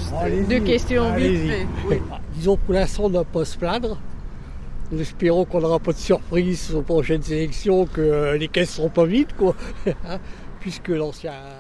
deux 0.50 0.66
questions 0.66 1.16
vite 1.16 1.48
fait 1.48 1.68
oui. 1.90 2.02
Disons 2.36 2.58
pour 2.58 2.74
l'instant 2.74 3.04
on 3.04 3.10
ne 3.10 3.24
pas 3.24 3.46
se 3.46 3.58
plaindre. 3.58 3.98
Nous 4.94 5.02
espérons 5.02 5.46
qu'on 5.46 5.62
n'aura 5.62 5.80
pas 5.80 5.92
de 5.92 5.98
surprise 5.98 6.72
aux 6.76 6.84
prochaines 6.84 7.24
élections, 7.32 7.88
que 7.88 8.02
euh, 8.02 8.38
les 8.38 8.48
caisses 8.48 8.76
seront 8.76 8.90
pas 8.90 9.06
vides, 9.06 9.34
quoi. 9.36 9.56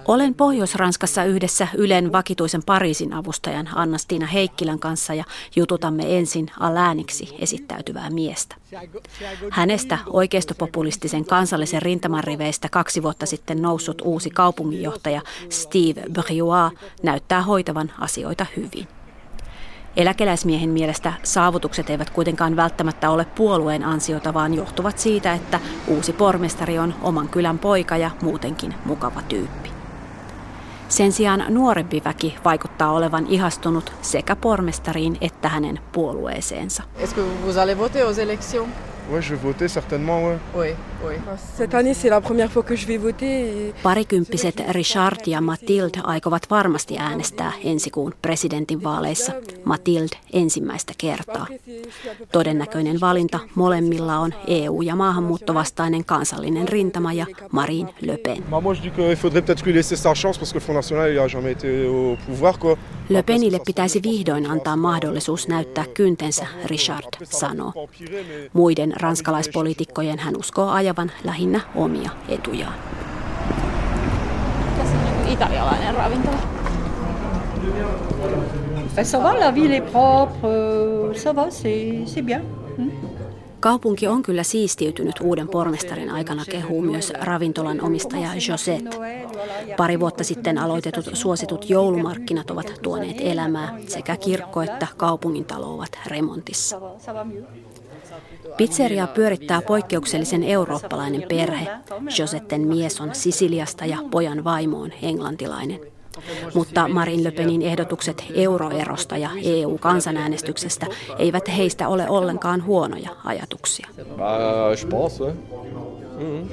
Olen 0.08 0.36
Pohjois-Ranskassa 0.36 1.26
yhdessä 1.26 1.68
Ylen 1.78 2.12
vakituisen 2.12 2.64
Pariisin 2.66 3.14
avustajan 3.14 3.70
Anna-Stiina 3.76 4.26
Heikkilän 4.26 4.80
kanssa 4.80 5.14
ja 5.14 5.24
jututamme 5.56 6.18
ensin 6.18 6.52
Aläniksi 6.60 7.36
esittäytyvää 7.40 8.10
miestä. 8.10 8.56
Hänestä 9.52 9.98
oikeistopopulistisen 10.08 11.26
kansallisen 11.26 11.82
rintaman 11.82 12.24
riveistä 12.24 12.70
kaksi 12.70 13.04
vuotta 13.04 13.26
sitten 13.26 13.62
noussut 13.62 14.02
uusi 14.02 14.30
kaupunginjohtaja 14.30 15.22
Steve 15.50 16.04
Briois 16.12 16.74
näyttää 17.04 17.42
hoitavan 17.42 17.92
asioita 18.00 18.46
hyvin. 18.58 18.88
Eläkeläismiehen 19.98 20.70
mielestä 20.70 21.14
saavutukset 21.24 21.90
eivät 21.90 22.10
kuitenkaan 22.10 22.56
välttämättä 22.56 23.10
ole 23.10 23.26
puolueen 23.26 23.84
ansiota, 23.84 24.34
vaan 24.34 24.54
johtuvat 24.54 25.00
siitä, 25.00 25.34
että 25.34 25.60
uusi 25.88 26.14
pormestari 26.14 26.80
on 26.80 26.96
oman 27.02 27.30
kylän 27.30 27.60
poika 27.60 27.98
ja 27.98 28.12
muutenkin 28.22 28.74
mukava 28.86 29.22
tyyppi. 29.22 29.70
Sen 30.90 31.12
sijaan 31.12 31.46
nuorempi 31.50 32.02
väki 32.06 32.36
vaikuttaa 32.46 32.92
olevan 32.92 33.26
ihastunut 33.28 33.94
sekä 34.02 34.36
pormestariin 34.36 35.18
että 35.22 35.50
hänen 35.50 35.80
puolueeseensa. 35.92 36.84
Est-ce 37.00 37.16
que 37.16 37.24
vous 37.46 37.58
allez 37.58 37.78
voter 37.78 38.06
aux 38.06 38.18
élections? 38.18 38.70
Ouais, 39.12 39.22
je 39.22 39.30
vais 39.30 39.44
voter 39.44 39.70
certainement, 39.70 40.24
ouais. 40.24 40.40
Oui, 40.54 40.68
oui. 40.70 40.76
Parikymppiset 43.84 44.64
Richard 44.70 45.20
ja 45.28 45.42
Mathilde 45.42 46.00
aikovat 46.04 46.44
varmasti 46.50 46.98
äänestää 46.98 47.52
ensi 47.64 47.90
kuun 47.90 48.14
presidentinvaaleissa. 48.22 49.32
Mathilde 49.64 50.18
ensimmäistä 50.34 50.94
kertaa. 50.98 51.48
Todennäköinen 52.32 53.00
valinta 53.00 53.40
molemmilla 53.56 54.20
on 54.20 54.34
EU- 54.48 54.82
ja 54.82 54.96
maahanmuuttovastainen 54.96 56.06
kansallinen 56.06 56.68
rintama 56.68 57.14
ja 57.14 57.26
Marine 57.52 57.94
Le 58.02 58.18
Pen. 58.18 58.44
Le 63.10 63.24
Penille 63.24 63.60
pitäisi 63.66 64.04
vihdoin 64.04 64.52
antaa 64.52 64.76
mahdollisuus 64.76 65.48
näyttää 65.48 65.86
kyntensä, 65.94 66.48
Richard 66.66 67.08
sanoo. 67.24 67.74
Muiden 68.54 68.94
ranskalaispoliitikkojen 69.02 70.20
hän 70.20 70.38
uskoo 70.38 70.70
ajavan 70.70 70.93
lähinnä 71.24 71.62
omia 71.76 72.10
etujaan. 72.30 72.74
Tässä 74.78 74.96
on 74.98 75.28
italialainen 75.28 75.96
ravintola. 75.96 76.38
Ça 79.04 79.24
va, 79.24 79.40
la 79.40 79.56
ville 79.56 79.78
est 79.78 79.92
propre, 79.92 80.50
ça 81.16 81.36
va, 81.36 81.50
c'est 82.06 82.26
bien. 82.26 82.42
Hmm? 82.78 82.92
Kaupunki 83.60 84.08
on 84.08 84.24
kyllä 84.24 84.44
siistiytynyt 84.44 85.16
uuden 85.22 85.48
pormestarin 85.48 86.10
aikana, 86.10 86.44
kehuu 86.52 86.82
myös 86.82 87.14
ravintolan 87.22 87.82
omistaja 87.82 88.30
Josette. 88.50 88.98
Pari 89.78 90.00
vuotta 90.00 90.24
sitten 90.24 90.58
aloitetut 90.58 91.10
suositut 91.14 91.70
joulumarkkinat 91.70 92.52
ovat 92.52 92.74
tuoneet 92.82 93.18
elämää. 93.20 93.78
Sekä 93.88 94.18
kirkko 94.18 94.62
että 94.62 94.88
kaupungin 94.98 95.46
talo 95.46 95.76
ovat 95.76 96.00
remontissa. 96.08 96.82
Pizzeria 98.58 99.08
pyörittää 99.08 99.62
poikkeuksellisen 99.62 100.44
eurooppalainen 100.44 101.24
perhe. 101.30 101.68
Josetten 102.20 102.62
mies 102.62 103.02
on 103.02 103.16
Sisiliasta 103.16 103.86
ja 103.86 103.98
pojan 104.12 104.44
vaimo 104.44 104.82
on 104.82 104.92
englantilainen. 105.02 105.80
Mutta 106.54 106.88
Marin 106.88 107.24
Le 107.24 107.32
Penin 107.32 107.62
ehdotukset 107.62 108.26
euroerosta 108.34 109.18
ja 109.18 109.30
EU-kansanäänestyksestä 109.44 110.86
eivät 111.18 111.58
heistä 111.58 111.88
ole 111.88 112.10
ollenkaan 112.10 112.66
huonoja 112.66 113.10
ajatuksia. 113.26 113.88
je 114.76 114.88
pense, 114.88 115.24
ouais. 115.24 115.34
Mm-hmm. 116.20 116.50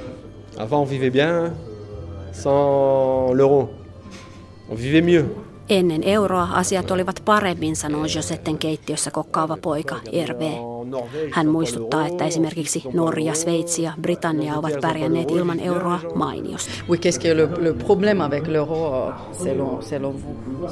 Avant 0.58 0.82
on 0.82 0.90
vivait 0.90 1.12
bien 1.12 1.52
sans 2.32 3.32
l'euro. 3.34 3.70
On 4.68 4.76
vivait 4.76 5.04
mieux. 5.04 5.24
Ennen 5.70 6.02
euroa 6.02 6.48
asiat 6.52 6.90
olivat 6.90 7.22
paremmin, 7.24 7.76
sanoo 7.76 8.04
Josetten 8.14 8.58
keittiössä 8.58 9.10
kokkaava 9.10 9.58
poika 9.62 9.96
Hervé. 10.12 10.50
Hän 11.32 11.48
muistuttaa, 11.48 12.06
että 12.06 12.24
esimerkiksi 12.24 12.82
Norja, 12.92 13.34
Sveitsi 13.34 13.82
ja 13.82 13.92
Britannia 14.00 14.58
ovat 14.58 14.72
pärjänneet 14.80 15.30
ilman 15.30 15.60
euroa 15.60 16.00
mainiosti. 16.14 16.70
Oui, 16.88 16.98
qu'est-ce 16.98 17.20
que 17.20 17.34
le, 17.36 17.48
le 17.64 17.72
problème 17.72 18.20
avec 18.20 18.46
l'euro 18.46 19.12
selon, 19.44 19.82
selon 19.82 20.12
vous? 20.12 20.70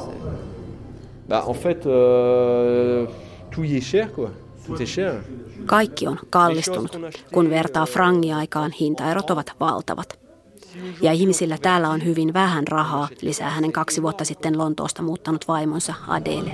Bah, 1.28 1.49
en 1.49 1.55
fait, 1.55 1.87
euh, 1.87 3.07
tout 3.50 3.64
y 3.64 3.76
est 3.76 3.85
cher, 3.85 4.12
quoi. 4.12 4.31
Tout 4.67 4.83
est 4.83 4.95
cher. 4.95 5.14
Kaikki 5.67 6.09
on 6.09 6.19
kallistunut. 6.31 6.99
Kun 7.33 7.50
vertaa 7.50 7.87
frangiaikaan, 7.87 8.73
hintaerot 8.81 9.31
ovat 9.31 9.52
valtavat. 9.61 10.27
Ja 11.03 11.13
ihmisillä 11.13 11.59
täällä 11.63 11.89
on 11.89 12.05
hyvin 12.05 12.35
vähän 12.35 12.69
rahaa, 12.69 13.09
lisää 13.23 13.51
hänen 13.51 13.73
kaksi 13.73 14.03
vuotta 14.03 14.25
sitten 14.25 14.59
Lontoosta 14.59 15.03
muuttanut 15.03 15.49
vaimonsa 15.49 15.95
Adele. 16.09 16.51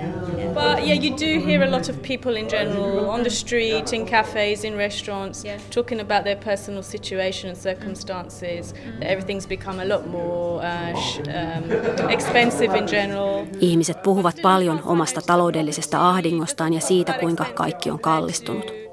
But 0.55 0.87
yeah, 0.87 1.05
you 1.05 1.11
do 1.11 1.47
hear 1.47 1.63
a 1.63 1.71
lot 1.71 1.89
of 1.89 2.03
people 2.03 2.41
in 2.41 2.47
general 2.47 3.09
on 3.09 3.21
the 3.21 3.31
street, 3.31 3.93
in 3.93 4.07
cafes, 4.07 4.65
in 4.65 4.77
restaurants, 4.77 5.45
talking 5.75 6.01
about 6.01 6.23
their 6.25 6.39
personal 6.45 6.83
situation 6.83 7.51
and 7.51 7.59
circumstances. 7.59 8.73
That 8.73 9.11
everything's 9.11 9.49
become 9.49 9.83
a 9.83 9.89
lot 9.89 10.07
more 10.07 10.63
uh, 10.67 10.99
um, 11.29 12.11
expensive 12.11 12.79
in 12.79 12.85
general. 12.87 13.47
Ihmiset 13.61 14.03
puhuvat 14.03 14.37
paljon 14.43 14.81
omasta 14.85 15.21
taloudellisesta 15.27 16.09
ahdingostaan 16.09 16.73
ja 16.73 16.81
siitä, 16.81 17.13
kuinka 17.13 17.45
kaikki 17.55 17.91
on 17.91 18.01
kallistunut. 18.01 18.84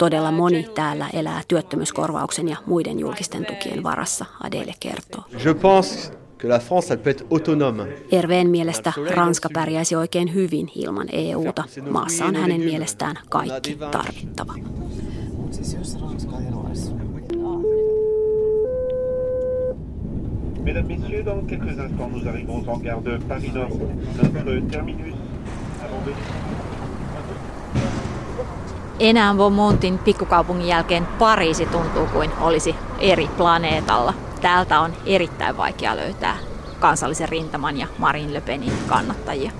Todella 0.00 0.32
moni 0.32 0.66
täällä 0.74 1.08
elää 1.12 1.40
työttömyyskorvauksen 1.48 2.48
ja 2.48 2.56
muiden 2.66 3.00
julkisten 3.00 3.46
tukien 3.46 3.82
varassa, 3.82 4.24
Adele 4.42 4.74
kertoo. 4.80 5.24
Je 5.44 5.54
pense 5.54 6.12
que 6.38 6.48
la 6.48 6.58
France 6.58 6.94
elle 6.94 7.02
peut 7.02 7.20
être 7.20 7.26
autonome. 7.30 7.88
Erveen 8.12 8.50
mielestä 8.50 8.92
Ranska 9.14 9.48
pärjäisi 9.54 9.96
oikein 9.96 10.34
hyvin 10.34 10.68
ilman 10.74 11.06
EUta. 11.12 11.64
Maassa 11.90 12.24
on 12.24 12.36
hänen 12.36 12.60
mielestään 12.60 13.16
kaikki 13.28 13.78
tarvittava. 13.90 14.54
Mesdames, 20.64 20.98
Messieurs, 20.98 21.26
dans 21.26 21.44
quelques 21.48 21.78
instants, 21.78 22.12
nous 22.12 22.26
arrivons 22.26 22.68
en 22.68 22.80
gare 22.82 23.04
de 23.04 23.18
Paris-Nord. 23.28 23.72
Notre 24.22 24.60
terminus 24.70 25.14
Enää 29.00 29.34
Beaumontin 29.34 29.98
pikkukaupungin 29.98 30.68
jälkeen 30.68 31.06
Pariisi 31.06 31.66
tuntuu 31.66 32.06
kuin 32.06 32.30
olisi 32.40 32.74
eri 32.98 33.28
planeetalla. 33.36 34.14
Täältä 34.40 34.80
on 34.80 34.92
erittäin 35.06 35.56
vaikea 35.56 35.96
löytää 35.96 36.38
kansallisen 36.80 37.28
rintaman 37.28 37.78
ja 37.78 37.86
Marine 37.98 38.32
Le 38.32 38.40
Penin 38.40 38.72
kannattajia. 38.86 39.50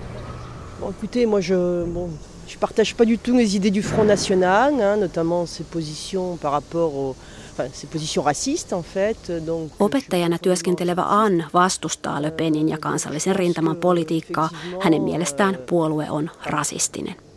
Bon, 0.80 0.90
écoutez, 0.90 1.26
moi 1.26 1.40
je 1.42 1.86
bon, 1.94 2.10
je 2.48 2.58
partage 2.60 2.94
pas 2.96 3.08
du 3.08 3.18
tout 3.18 3.36
les 3.36 3.56
idées 3.56 3.74
du 3.74 3.82
Front 3.82 4.08
National, 4.08 4.80
hein, 4.80 4.96
notamment 4.96 5.46
ses 5.46 5.66
positions 5.72 6.38
par 6.42 6.52
rapport 6.52 6.94
au 6.94 7.16
enfin, 7.52 7.70
ses 7.72 7.90
positions 7.92 8.24
racistes 8.24 8.72
en 8.72 8.82
fait. 8.82 9.46
Donc, 9.46 9.72
Opettajana 9.80 10.38
työskentelevä 10.38 11.02
Ann 11.02 11.44
vastustaa 11.54 12.22
Le 12.22 12.30
Penin 12.30 12.68
ja 12.68 12.78
kansallisen 12.78 13.36
rintaman 13.36 13.76
politiikkaa. 13.76 14.48
Hänen 14.80 15.02
mielestään 15.02 15.58
puolue 15.68 16.10
on 16.10 16.30
rasistinen. 16.46 17.29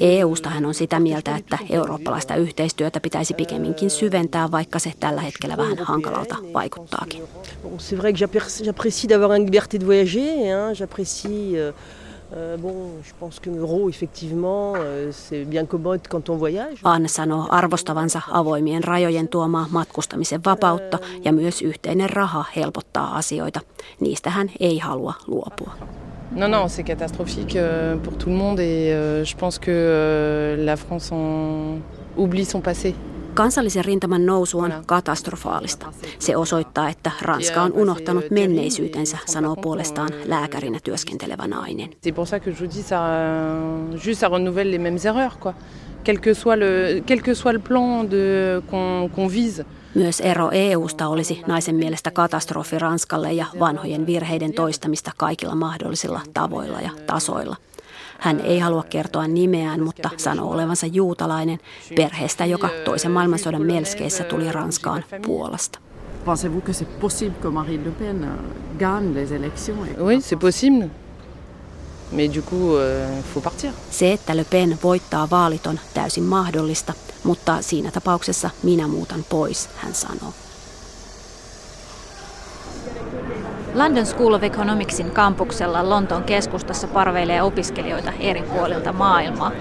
EUsta 0.00 0.48
hän 0.48 0.64
on 0.66 0.74
sitä 0.74 1.00
mieltä, 1.00 1.36
että 1.36 1.58
eurooppalaista 1.70 2.36
yhteistyötä 2.36 3.00
pitäisi 3.00 3.34
pikemminkin 3.34 3.90
syventää, 3.90 4.50
vaikka 4.50 4.78
se 4.78 4.92
tällä 5.00 5.20
hetkellä 5.20 5.56
vähän 5.56 5.78
hankalalta 5.78 6.36
vaikuttaakin. 6.54 7.22
C'est 7.64 7.98
vrai 7.98 8.12
que 8.12 8.26
j'apprécie 8.64 9.08
d'avoir 9.08 9.32
une 9.36 9.46
liberté 9.46 9.80
de 9.80 9.86
voyager, 9.86 10.72
j'apprécie 10.74 11.56
euh, 11.56 11.74
Euh, 12.34 12.56
bon, 12.56 13.02
je 13.02 13.12
pense 13.20 13.40
que 13.40 13.50
l'euro, 13.50 13.88
effectivement, 13.90 14.72
euh, 14.76 15.12
c'est 15.12 15.44
bien 15.44 15.66
commode 15.66 16.00
quand 16.08 16.30
on 16.30 16.36
voyage. 16.36 16.78
Anne 16.84 17.08
sanoo 17.08 17.46
arvostavansa 17.50 18.20
avoimien 18.30 18.84
rajojen 18.84 19.28
tuomaa 19.28 19.66
matkustamisen 19.70 20.44
vapautta 20.44 20.98
ja 21.24 21.32
myös 21.32 21.62
yhteinen 21.62 22.10
raha 22.10 22.44
helpottaa 22.56 23.16
asioita. 23.16 23.60
Niistä 24.00 24.30
hän 24.30 24.50
ei 24.60 24.78
halua 24.78 25.14
luopua. 25.26 25.72
Non, 26.36 26.48
non, 26.48 26.68
c'est 26.68 26.82
catastrophique 26.82 27.56
euh, 27.56 27.96
pour 27.96 28.16
tout 28.16 28.30
le 28.30 28.36
monde 28.36 28.60
et 28.60 28.90
je 29.24 29.36
pense 29.36 29.58
que 29.58 30.56
la 30.58 30.76
France 30.76 31.12
en 31.12 31.78
oublie 32.16 32.44
son 32.44 32.60
passé. 32.60 32.94
Kansallisen 33.34 33.84
rintaman 33.84 34.26
nousu 34.26 34.58
on 34.58 34.72
katastrofaalista. 34.86 35.86
Se 36.18 36.36
osoittaa, 36.36 36.88
että 36.88 37.10
Ranska 37.22 37.62
on 37.62 37.72
unohtanut 37.72 38.30
menneisyytensä, 38.30 39.18
sanoo 39.26 39.56
puolestaan 39.56 40.08
lääkärinä 40.26 40.78
työskentelevä 40.84 41.46
nainen. 41.46 41.88
C'est 41.90 42.14
pour 42.14 42.26
ça 42.26 42.40
que 42.40 42.50
je 42.50 42.56
vous 42.60 42.76
dis, 42.76 42.86
ça, 42.90 43.00
juste 44.06 44.26
ça 44.26 44.28
renouvelle 44.28 44.70
les 44.70 44.80
mêmes 44.80 45.06
erreurs, 45.06 45.38
quoi. 45.40 45.54
Quel 46.04 46.18
que 46.18 46.34
soit 46.34 46.58
le, 46.58 47.02
quel 47.06 47.22
que 47.22 47.34
soit 47.34 47.52
le 47.52 47.58
plan 47.58 48.06
qu'on 48.70 49.10
qu 49.14 49.28
vise. 49.28 49.64
Myös 49.94 50.20
ero 50.20 50.50
EUsta 50.52 51.08
olisi 51.08 51.42
naisen 51.46 51.74
mielestä 51.74 52.10
katastrofi 52.10 52.78
Ranskalle 52.78 53.32
ja 53.32 53.46
vanhojen 53.60 54.06
virheiden 54.06 54.52
toistamista 54.52 55.10
kaikilla 55.16 55.54
mahdollisilla 55.54 56.20
tavoilla 56.34 56.80
ja 56.80 56.90
tasoilla. 57.06 57.56
Hän 58.18 58.40
ei 58.40 58.58
halua 58.58 58.82
kertoa 58.82 59.28
nimeään, 59.28 59.82
mutta 59.82 60.10
sanoo 60.16 60.52
olevansa 60.52 60.86
juutalainen 60.86 61.58
perheestä, 61.96 62.46
joka 62.46 62.68
toisen 62.84 63.10
maailmansodan 63.10 63.62
melskeissä 63.62 64.24
tuli 64.24 64.52
Ranskaan 64.52 65.04
Puolasta. 65.26 65.78
Pensez-vous 66.24 66.62
que 66.64 66.72
c'est 66.72 67.00
possible 67.00 67.34
que 67.42 67.50
Marine 67.50 67.84
Le 67.84 67.90
Pen 67.90 68.28
gagne 68.78 69.14
les 69.14 69.32
élections? 69.32 69.78
Oui, 69.98 70.20
c'est 70.20 70.38
possible. 70.38 70.88
Mais 72.12 72.34
du 72.34 72.42
coup, 72.42 72.76
euh, 72.76 73.24
faut 73.34 73.44
partir. 73.44 73.72
Se, 73.90 74.12
että 74.12 74.36
Le 74.36 74.44
Pen 74.44 74.78
voittaa 74.82 75.30
vaalit 75.30 75.66
on 75.66 75.80
täysin 75.94 76.24
mahdollista, 76.24 76.92
mutta 77.24 77.62
siinä 77.62 77.90
tapauksessa 77.90 78.50
minä 78.62 78.88
muutan 78.88 79.24
pois, 79.28 79.68
hän 79.76 79.94
sanoo. 79.94 80.32
London 83.74 84.06
School 84.06 84.32
of 84.32 84.42
Economicsin 84.42 85.10
kampuksella 85.10 85.88
Lontoon 85.88 86.24
keskustassa 86.24 86.88
parveilee 86.88 87.42
opiskelijoita 87.42 88.12
eri 88.20 88.42
puolilta 88.42 88.92
maailmaa. 88.92 89.52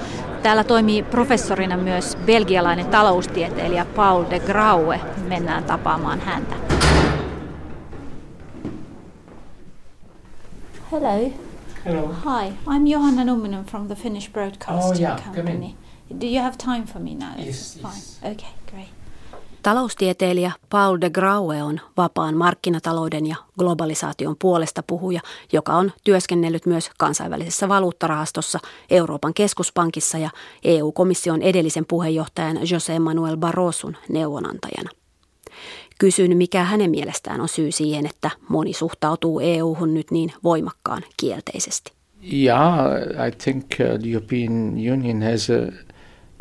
Täällä 0.43 0.63
toimii 0.63 1.03
professorina 1.03 1.77
myös 1.77 2.17
belgialainen 2.25 2.85
taloustieteilijä 2.85 3.85
Paul 3.85 4.23
de 4.29 4.39
Graue. 4.39 5.01
Mennään 5.27 5.63
tapaamaan 5.63 6.19
häntä. 6.19 6.55
Hello. 10.91 11.50
Hello. 11.85 12.07
Hi, 12.25 12.53
I'm 12.67 12.85
Johanna 12.87 13.23
Numminen 13.23 13.65
from 13.65 13.87
the 13.87 13.95
Finnish 13.95 14.29
Broadcasting 14.31 15.05
oh, 15.05 15.09
yeah. 15.09 15.19
Company. 15.35 15.75
Do 16.19 16.27
you 16.27 16.39
have 16.41 16.57
time 16.57 16.85
for 16.85 16.99
me 17.01 17.15
now? 17.15 17.33
Yes, 17.45 17.79
Fine. 17.81 17.87
yes. 17.87 18.19
Okay, 18.23 18.49
great. 18.71 18.87
Taloustieteilijä 19.63 20.51
Paul 20.69 20.97
de 21.01 21.09
Graue 21.09 21.63
on 21.63 21.79
vapaan 21.97 22.37
markkinatalouden 22.37 23.27
ja 23.27 23.35
globalisaation 23.59 24.35
puolesta 24.41 24.83
puhuja, 24.83 25.21
joka 25.53 25.73
on 25.73 25.91
työskennellyt 26.03 26.65
myös 26.65 26.89
kansainvälisessä 26.97 27.69
valuuttarahastossa, 27.69 28.59
Euroopan 28.89 29.33
keskuspankissa 29.33 30.17
ja 30.17 30.29
EU-komission 30.63 31.41
edellisen 31.41 31.85
puheenjohtajan 31.85 32.57
José 32.57 32.99
Manuel 32.99 33.37
Barroson 33.37 33.97
neuvonantajana. 34.09 34.89
Kysyn, 36.01 36.37
mikä 36.37 36.63
hänen 36.63 36.91
mielestään 36.91 37.41
on 37.41 37.49
syy 37.49 37.71
siihen, 37.71 38.05
että 38.05 38.31
moni 38.49 38.73
suhtautuu 38.73 39.39
EU-hun 39.39 39.93
nyt 39.93 40.11
niin 40.11 40.33
voimakkaan 40.43 41.03
kielteisesti. 41.17 41.91
Yeah, 42.33 42.57
I 43.27 43.31
think 43.43 43.63
uh, 43.63 43.99
the 43.99 44.09
European 44.09 44.73
Union 44.93 45.21
has 45.21 45.49
a 45.49 45.71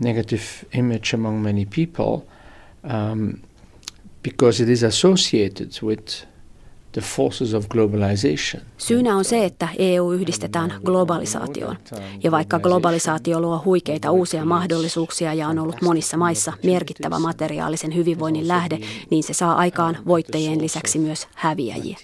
negative 0.03 0.43
image 0.75 1.15
among 1.15 1.43
many 1.43 1.67
people 1.67 2.29
um, 2.85 3.33
because 4.23 4.63
it 4.63 4.69
is 4.69 4.85
associated 4.85 5.69
with 5.83 6.30
the 6.93 7.01
forces 7.01 7.55
of 7.55 7.69
globalization. 7.69 8.63
Syynä 8.79 9.17
on 9.17 9.25
se, 9.25 9.45
että 9.45 9.69
EU 9.79 10.13
yhdistetään 10.13 10.73
globalisaatioon. 10.85 11.77
Ja 12.23 12.31
vaikka 12.31 12.59
globalisaatio 12.59 13.41
luo 13.41 13.63
huikeita 13.65 14.11
uusia 14.11 14.45
mahdollisuuksia 14.45 15.35
ja 15.35 15.49
on 15.49 15.59
ollut 15.59 15.83
monissa 15.83 16.17
maissa 16.17 16.53
merkittävä 16.65 17.19
materiaalisen 17.19 17.95
hyvinvoinnin 17.95 18.49
lähde, 18.49 18.79
niin 19.11 19.23
se 19.23 19.33
saa 19.33 19.55
aikaan 19.55 19.99
voittajien 20.07 20.63
lisäksi 20.63 20.99
myös 20.99 21.29
häviäjiä. 21.35 21.97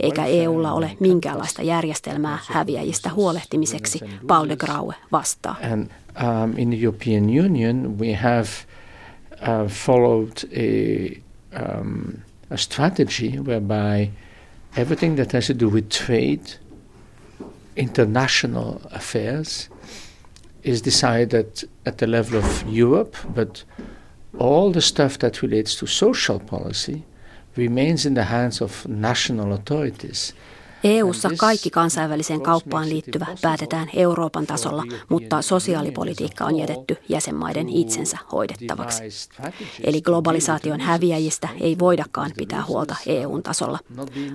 Eikä 0.00 0.24
EUlla 0.24 0.72
ole 0.72 0.96
minkäänlaista 1.00 1.62
järjestelmää 1.62 2.38
häviäjistä 2.48 3.10
huolehtimiseksi, 3.12 4.00
Paul 4.26 4.48
de 4.48 4.56
Graue 4.56 4.94
vastaa. 5.12 5.56
And, 5.72 5.90
um, 6.20 6.58
in 6.58 6.70
the 6.70 6.78
European 6.84 7.24
Union 7.24 7.98
we 7.98 8.14
have 8.14 8.48
uh, 9.42 9.70
followed 9.70 10.32
a 10.52 11.20
um, 11.80 12.02
a 12.50 12.58
strategy 12.58 13.38
whereby 13.38 14.10
everything 14.76 15.16
that 15.16 15.32
has 15.32 15.46
to 15.46 15.54
do 15.54 15.68
with 15.68 15.88
trade, 15.88 16.54
international 17.76 18.82
affairs, 18.90 19.68
is 20.62 20.82
decided 20.82 21.64
at 21.86 21.98
the 21.98 22.06
level 22.06 22.38
of 22.38 22.68
Europe, 22.68 23.16
but 23.34 23.64
all 24.38 24.70
the 24.70 24.82
stuff 24.82 25.18
that 25.18 25.42
relates 25.42 25.74
to 25.76 25.86
social 25.86 26.38
policy 26.38 27.04
remains 27.56 28.04
in 28.04 28.14
the 28.14 28.24
hands 28.24 28.60
of 28.60 28.86
national 28.88 29.52
authorities. 29.52 30.32
EU:ssa 30.84 31.30
kaikki 31.36 31.70
kansainväliseen 31.70 32.40
kauppaan 32.40 32.88
liittyvä 32.88 33.26
päätetään 33.42 33.90
Euroopan 33.94 34.46
tasolla, 34.46 34.84
mutta 35.08 35.42
sosiaalipolitiikka 35.42 36.44
on 36.44 36.56
jätetty 36.56 36.96
jäsenmaiden 37.08 37.68
itsensä 37.68 38.18
hoidettavaksi. 38.32 39.02
Eli 39.84 40.02
globalisaation 40.02 40.80
häviäjistä 40.80 41.48
ei 41.60 41.78
voidakaan 41.78 42.30
pitää 42.36 42.64
huolta 42.68 42.96
EUn 43.06 43.42
tasolla, 43.42 43.78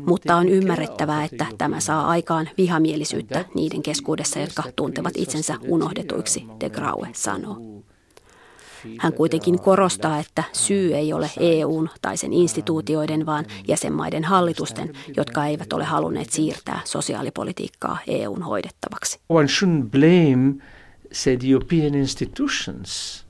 mutta 0.08 0.36
on 0.36 0.50
ymmärrettävää, 0.50 1.24
että 1.24 1.46
tämä 1.58 1.80
saa 1.80 2.08
aikaan 2.08 2.50
vihamielisyyttä 2.58 3.46
niiden 3.56 3.84
keskuudessa, 3.84 4.40
jotka 4.40 4.64
tuntevat 4.76 5.14
itsensä 5.16 5.56
unohdetuiksi, 5.68 6.46
de 6.60 6.70
Graue 6.70 7.10
sanoo. 7.14 7.58
Hän 9.00 9.14
kuitenkin 9.14 9.60
korostaa, 9.60 10.20
että 10.20 10.44
syy 10.54 10.96
ei 10.96 11.14
ole 11.14 11.30
EUn 11.40 11.90
tai 12.02 12.18
sen 12.18 12.34
instituutioiden, 12.34 13.26
vaan 13.26 13.46
jäsenmaiden 13.68 14.24
hallitusten, 14.24 14.94
jotka 15.18 15.46
eivät 15.46 15.74
ole 15.74 15.84
halunneet 15.84 16.30
siirtää 16.30 16.82
sosiaalipolitiikkaa 16.86 17.98
EUn 18.08 18.42
hoidettavaksi. 18.42 19.20
One 19.30 19.48
shouldn't 19.48 19.90
blame, 19.90 20.56
the 21.24 21.48
European 21.48 21.96
institutions. 21.96 23.24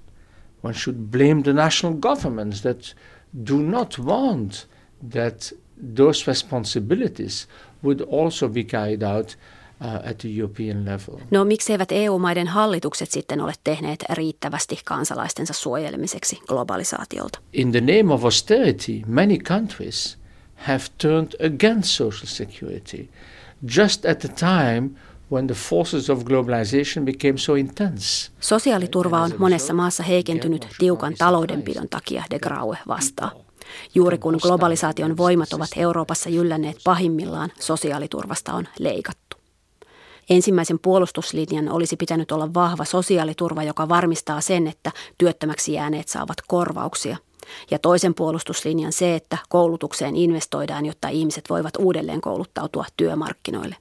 One 0.63 0.74
should 0.74 0.98
blame 0.98 1.44
the 1.44 1.54
national 1.54 1.96
governments 1.96 2.62
that 2.62 2.96
do 3.50 3.58
not 3.58 4.00
want 4.00 4.68
that 5.10 5.54
those 5.96 6.32
responsibilities 6.32 7.48
would 7.84 8.02
also 8.12 8.50
be 8.50 8.63
carried 8.63 9.04
out 9.04 9.38
at 9.80 10.18
the 10.18 10.30
European 10.40 10.86
level. 10.86 11.20
No 11.32 11.46
mikseivät 11.46 11.92
EU-maiden 11.92 12.48
hallitukset 12.48 13.12
sitten 13.12 13.42
ole 13.42 13.54
tehneet 13.64 14.04
riittävästi 14.10 14.80
kansalaistensa 14.86 15.54
suojelemiseksi 15.54 16.40
globalisaatiolta? 16.48 17.40
In 17.54 17.72
the 17.72 17.82
name 17.82 18.14
of 18.14 18.24
austerity, 18.24 19.02
many 19.08 19.38
countries 19.38 20.18
have 20.56 20.84
turned 21.02 21.32
against 21.46 21.90
social 21.90 22.26
security 22.26 23.10
just 23.78 24.06
at 24.06 24.20
the 24.20 24.30
time 24.30 24.90
when 25.32 25.48
the 25.48 25.56
forces 25.56 26.10
of 26.10 26.24
globalization 26.24 27.06
became 27.06 27.38
so 27.38 27.56
intense. 27.56 28.32
Sosiaaliturva 28.40 29.22
on 29.22 29.32
monessa 29.38 29.74
maassa 29.74 30.04
heikentynyt 30.04 30.68
tiukan 30.78 31.14
taloudenpidon 31.18 31.90
takia, 31.90 32.24
de 32.32 32.40
Graue 32.40 32.78
vastaa. 32.88 33.32
Juuri 33.96 34.18
kun 34.18 34.40
globalisaation 34.42 35.18
voimat 35.18 35.54
ovat 35.54 35.70
Euroopassa 35.76 36.30
jyllänneet 36.30 36.78
pahimmillaan, 36.84 37.52
sosiaaliturvasta 37.60 38.54
on 38.54 38.68
leikattu. 38.80 39.38
Ensimmäisen 40.30 40.80
puolustuslinjan 40.80 41.70
olisi 41.70 41.96
pitänyt 41.96 42.32
olla 42.32 42.54
vahva 42.54 42.86
sosiaaliturva, 42.86 43.64
joka 43.64 43.90
varmistaa 43.90 44.42
sen, 44.42 44.68
että 44.68 44.92
työttömäksi 45.18 45.74
jääneet 45.74 46.08
saavat 46.08 46.38
korvauksia. 46.48 47.18
Ja 47.72 47.80
toisen 47.80 48.14
puolustuslinjan 48.14 48.94
se, 48.94 49.16
että 49.16 49.38
koulutukseen 49.50 50.16
investoidaan, 50.16 50.86
jotta 50.86 51.08
ihmiset 51.08 51.50
voivat 51.50 51.74
uudelleen 51.80 52.22
kouluttautua 52.22 52.86
työmarkkinoille. 52.98 53.76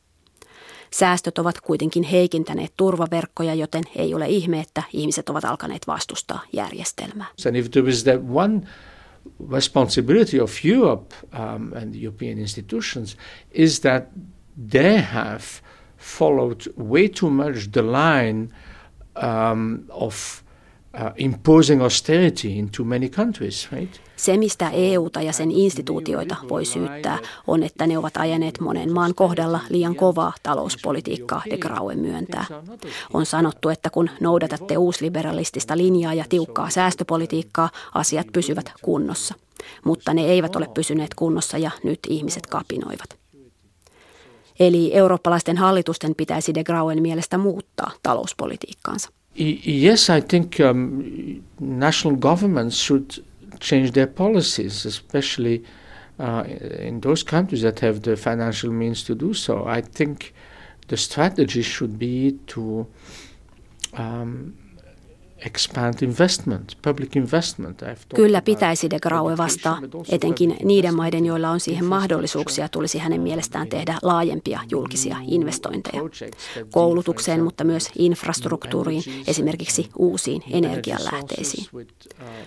Säästöt 0.90 1.38
ovat 1.38 1.60
kuitenkin 1.60 2.02
heikentäneet 2.02 2.72
turvaverkkoja, 2.76 3.54
joten 3.54 3.82
ei 3.96 4.14
ole 4.14 4.28
ihme, 4.28 4.60
että 4.60 4.82
ihmiset 4.92 5.28
ovat 5.28 5.44
alkaneet 5.44 5.86
vastustaa 5.86 6.42
järjestelmää. 6.52 7.26
And 7.46 7.56
if 7.56 7.70
there 7.70 7.88
is 7.88 8.04
that 8.04 8.20
one 8.28 8.60
responsibility 9.50 10.40
of 10.40 10.52
Europe 10.64 11.14
um, 11.32 11.72
and 11.82 11.94
European 12.02 12.38
institutions 12.38 13.16
is 13.52 13.80
that 13.80 14.04
they 14.70 15.00
have 15.00 15.42
followed 16.04 16.60
way 16.78 17.08
too 17.08 17.30
much 17.30 17.68
the 17.72 17.82
line 17.82 18.48
um, 19.22 19.78
of 19.90 20.42
uh, 20.94 21.10
imposing 21.16 21.82
austerity 21.82 22.58
in 22.58 22.70
too 22.76 22.84
many 22.84 23.08
countries, 23.08 23.68
right? 23.72 24.00
Se, 24.16 24.36
mistä 24.36 24.70
EUta 24.70 25.22
ja 25.22 25.32
sen 25.32 25.50
instituutioita 25.50 26.36
voi 26.48 26.64
syyttää, 26.64 27.18
on, 27.46 27.62
että 27.62 27.86
ne 27.86 27.98
ovat 27.98 28.16
ajaneet 28.16 28.60
monen 28.60 28.92
maan 28.92 29.14
kohdalla 29.14 29.60
liian 29.68 29.96
kovaa 29.96 30.32
talouspolitiikkaa, 30.42 31.42
de 31.50 31.56
Graue 31.56 31.94
myöntää. 31.94 32.44
On 33.14 33.26
sanottu, 33.26 33.68
että 33.68 33.90
kun 33.90 34.10
noudatatte 34.20 34.76
uusliberalistista 34.76 35.76
linjaa 35.76 36.14
ja 36.14 36.24
tiukkaa 36.28 36.70
säästöpolitiikkaa, 36.70 37.70
asiat 37.94 38.26
pysyvät 38.32 38.72
kunnossa. 38.82 39.34
Mutta 39.84 40.14
ne 40.14 40.24
eivät 40.24 40.56
ole 40.56 40.68
pysyneet 40.74 41.14
kunnossa 41.14 41.58
ja 41.58 41.70
nyt 41.84 42.00
ihmiset 42.08 42.46
kapinoivat. 42.46 43.23
Eli 44.60 44.90
eurooppalaisten 44.94 45.56
hallitusten 45.56 46.14
pitäisi 46.14 46.54
de 46.54 46.64
Grauen 46.64 47.02
mielestä 47.02 47.38
muuttaa 47.38 47.90
talouspolitiikkaansa. 48.02 49.10
Yes, 49.66 50.08
I 50.08 50.22
think 50.28 50.52
um, 50.70 51.02
national 51.60 52.16
governments 52.16 52.86
should 52.86 53.10
change 53.60 53.90
their 53.92 54.06
policies, 54.06 54.86
especially 54.86 55.62
uh, 56.18 56.86
in 56.86 57.00
those 57.00 57.24
countries 57.24 57.62
that 57.62 57.80
have 57.80 57.98
the 58.00 58.16
financial 58.16 58.72
means 58.72 59.04
to 59.04 59.14
do 59.20 59.34
so. 59.34 59.64
I 59.78 59.82
think 59.82 60.20
the 60.88 60.96
strategy 60.96 61.62
should 61.62 61.98
be 61.98 62.38
to 62.54 62.86
um, 63.98 64.52
Kyllä 68.14 68.42
pitäisi 68.42 68.90
de 68.90 68.98
Graue 69.00 69.36
vastaa, 69.36 69.78
etenkin 70.08 70.56
niiden 70.64 70.96
maiden, 70.96 71.26
joilla 71.26 71.50
on 71.50 71.60
siihen 71.60 71.84
mahdollisuuksia, 71.84 72.68
tulisi 72.68 72.98
hänen 72.98 73.20
mielestään 73.20 73.68
tehdä 73.68 73.98
laajempia 74.02 74.60
julkisia 74.70 75.16
investointeja. 75.26 76.02
Koulutukseen, 76.72 77.44
mutta 77.44 77.64
myös 77.64 77.90
infrastruktuuriin, 77.98 79.02
esimerkiksi 79.26 79.88
uusiin 79.98 80.42
energianlähteisiin. 80.50 81.66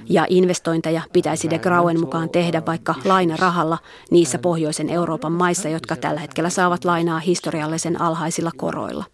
Ja 0.10 0.26
investointeja 0.30 1.02
pitäisi 1.14 1.50
de 1.50 1.60
Grauen 1.60 2.00
mukaan 2.00 2.30
tehdä 2.30 2.62
vaikka 2.66 2.96
lainarahalla 3.06 3.78
niissä 4.12 4.40
pohjoisen 4.40 4.90
Euroopan 4.90 5.32
maissa, 5.32 5.70
jotka 5.70 5.96
tällä 5.96 6.20
hetkellä 6.20 6.50
saavat 6.50 6.86
lainaa 6.86 7.20
historiallisen 7.20 8.02
alhaisilla 8.02 8.52
koroilla. 8.58 9.06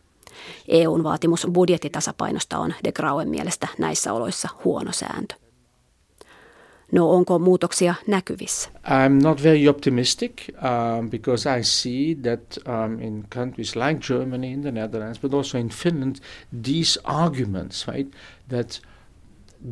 EUn 0.67 1.03
vaatimus 1.03 1.47
budjettitasapainosta 1.53 2.57
on 2.57 2.73
de 2.83 2.91
Grauen 2.91 3.29
mielestä 3.29 3.67
näissä 3.77 4.13
oloissa 4.13 4.49
huono 4.63 4.91
sääntö. 4.91 5.35
No 6.93 7.11
onko 7.11 7.39
muutoksia 7.39 7.95
näkyvissä? 8.07 8.69
I'm 8.69 9.23
not 9.23 9.43
very 9.43 9.67
optimistic 9.67 10.33
um, 10.49 11.09
because 11.09 11.59
I 11.59 11.63
see 11.63 12.15
that 12.15 12.57
um, 12.67 12.99
in 12.99 13.25
countries 13.35 13.75
like 13.75 13.99
Germany, 14.07 14.51
in 14.51 14.61
the 14.61 14.71
Netherlands, 14.71 15.19
but 15.19 15.33
also 15.33 15.57
in 15.57 15.69
Finland, 15.69 16.15
these 16.63 16.99
arguments, 17.03 17.87
right, 17.87 18.13
that 18.49 18.81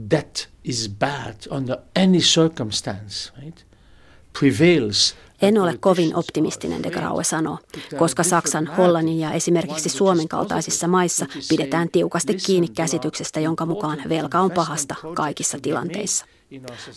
debt 0.10 0.50
is 0.64 0.90
bad 1.00 1.36
under 1.52 1.78
any 1.96 2.22
circumstance, 2.22 3.32
right, 3.44 3.66
prevails 4.34 5.16
en 5.42 5.62
ole 5.62 5.78
kovin 5.80 6.16
optimistinen, 6.16 6.84
de 6.84 6.90
Graue 6.90 7.24
sanoo, 7.24 7.58
koska 7.98 8.24
Saksan, 8.24 8.68
Hollannin 8.78 9.20
ja 9.20 9.32
esimerkiksi 9.32 9.90
Suomen 9.90 10.28
kaltaisissa 10.28 10.88
maissa 10.88 11.26
pidetään 11.50 11.90
tiukasti 11.92 12.38
kiinni 12.46 12.68
käsityksestä, 12.68 13.40
jonka 13.40 13.66
mukaan 13.66 13.98
velka 14.10 14.40
on 14.40 14.52
pahasta 14.52 14.96
kaikissa 15.16 15.58
tilanteissa. 15.62 16.26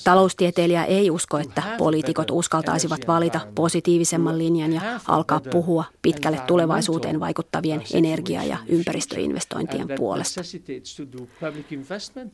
Taloustieteilijä 0.04 0.84
ei 0.84 1.10
usko, 1.10 1.38
että 1.38 1.62
poliitikot 1.78 2.30
uskaltaisivat 2.30 3.00
valita 3.06 3.40
positiivisemman 3.54 4.38
linjan 4.38 4.72
ja 4.72 5.00
alkaa 5.08 5.40
puhua 5.50 5.84
pitkälle 6.02 6.40
tulevaisuuteen 6.46 7.20
vaikuttavien 7.20 7.82
energia- 7.94 8.44
ja 8.44 8.56
ympäristöinvestointien 8.68 9.88
puolesta. 9.96 10.40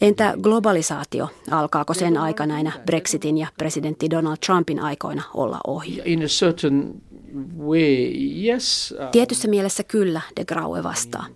Entä 0.01 0.35
globalisaatio? 0.43 1.29
Alkaako 1.51 1.95
sen 1.95 2.17
aika 2.17 2.47
näinä 2.47 2.73
Brexitin 2.87 3.39
ja 3.39 3.47
presidentti 3.59 4.11
Donald 4.11 4.37
Trumpin 4.47 4.81
aikoina 4.81 5.23
olla 5.35 5.61
ohi? 5.67 6.03
Tietyssä 9.13 9.49
mielessä 9.49 9.85
kyllä, 9.85 10.21
de 10.37 10.45
Graue 10.45 10.83
vastaa. 10.83 11.27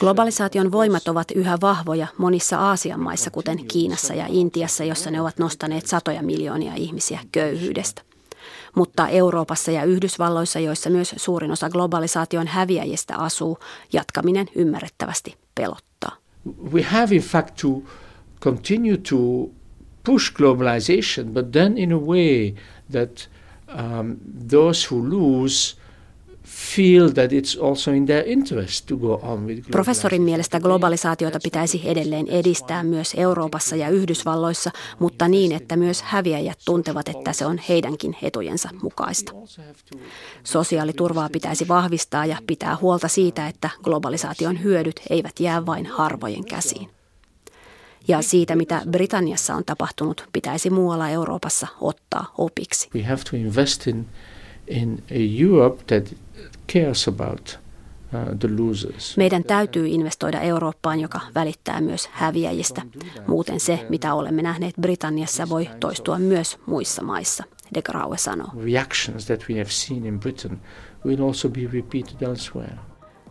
Globalisaation 0.00 0.72
voimat 0.72 1.08
ovat 1.08 1.30
yhä 1.30 1.58
vahvoja 1.60 2.06
monissa 2.18 2.58
Aasian 2.58 3.00
maissa, 3.00 3.30
kuten 3.30 3.66
Kiinassa 3.68 4.14
ja 4.14 4.26
Intiassa, 4.28 4.84
jossa 4.84 5.10
ne 5.10 5.20
ovat 5.20 5.38
nostaneet 5.38 5.86
satoja 5.86 6.22
miljoonia 6.22 6.74
ihmisiä 6.74 7.20
köyhyydestä. 7.32 8.02
Mutta 8.74 9.08
Euroopassa 9.08 9.70
ja 9.70 9.84
Yhdysvalloissa, 9.84 10.60
joissa 10.60 10.90
myös 10.90 11.14
suurin 11.16 11.50
osa 11.50 11.70
globalisaation 11.70 12.46
häviäjistä 12.46 13.16
asuu, 13.16 13.58
jatkaminen 13.92 14.46
ymmärrettävästi 14.54 15.34
pelottaa. 15.54 16.16
We 16.72 16.82
have 16.82 17.14
in 17.14 17.22
fact 17.22 17.56
to 17.60 17.82
continue 18.40 18.96
to 18.96 19.16
push 20.06 20.32
globalization, 20.34 21.26
but 21.34 21.50
then 21.52 21.78
in 21.78 21.92
a 21.92 21.98
way 21.98 22.54
that 22.92 23.28
um, 23.68 24.16
those 24.50 24.88
who 24.90 25.10
lose 25.10 25.76
feel 26.46 27.10
that 27.10 27.32
it's 27.32 27.56
also 27.62 27.92
in 27.92 28.06
their 28.06 28.22
interest 28.26 28.86
to 28.86 28.96
go 28.96 29.20
on 29.22 29.46
with 29.46 29.70
Professorin 29.70 30.22
mielestä 30.22 30.60
globalisaatiota 30.60 31.38
pitäisi 31.42 31.82
edelleen 31.84 32.28
edistää 32.28 32.82
myös 32.82 33.14
Euroopassa 33.16 33.76
ja 33.76 33.88
Yhdysvalloissa, 33.88 34.70
mutta 34.98 35.28
niin, 35.28 35.52
että 35.52 35.76
myös 35.76 36.02
häviäjät 36.02 36.58
tuntevat, 36.64 37.08
että 37.08 37.32
se 37.32 37.46
on 37.46 37.58
heidänkin 37.68 38.16
etujensa 38.22 38.68
mukaista. 38.82 39.32
Sosiaaliturvaa 40.44 41.28
pitäisi 41.32 41.68
vahvistaa 41.68 42.26
ja 42.26 42.38
pitää 42.46 42.76
huolta 42.80 43.08
siitä, 43.08 43.48
että 43.48 43.70
globalisaation 43.82 44.62
hyödyt 44.62 45.00
eivät 45.10 45.40
jää 45.40 45.66
vain 45.66 45.86
harvojen 45.86 46.44
käsiin. 46.44 46.95
Ja 48.08 48.22
siitä, 48.22 48.56
mitä 48.56 48.82
Britanniassa 48.90 49.54
on 49.54 49.64
tapahtunut, 49.64 50.28
pitäisi 50.32 50.70
muualla 50.70 51.08
Euroopassa 51.08 51.66
ottaa 51.80 52.34
opiksi. 52.38 52.88
We 52.94 53.02
have 53.02 53.20
to 53.30 53.36
invest 53.36 53.86
in, 53.86 54.06
in 54.68 55.02
a 55.10 55.42
Europe 55.42 55.82
that 55.86 56.14
cares 56.72 57.08
about 57.08 57.58
uh. 58.12 59.16
Meidän 59.16 59.44
täytyy 59.44 59.86
investoida 59.86 60.40
Eurooppaan, 60.40 61.00
joka 61.00 61.20
välittää 61.34 61.80
myös 61.80 62.08
häviäjistä. 62.12 62.82
Muuten 63.26 63.60
se, 63.60 63.86
mitä 63.88 64.14
olemme 64.14 64.42
nähneet 64.42 64.74
Britanniassa, 64.80 65.48
voi 65.48 65.68
toistua 65.80 66.18
myös 66.18 66.58
muissa 66.66 67.02
maissa, 67.02 67.44
de 67.74 67.82
Graue 67.82 68.18
sanoo. 68.18 68.48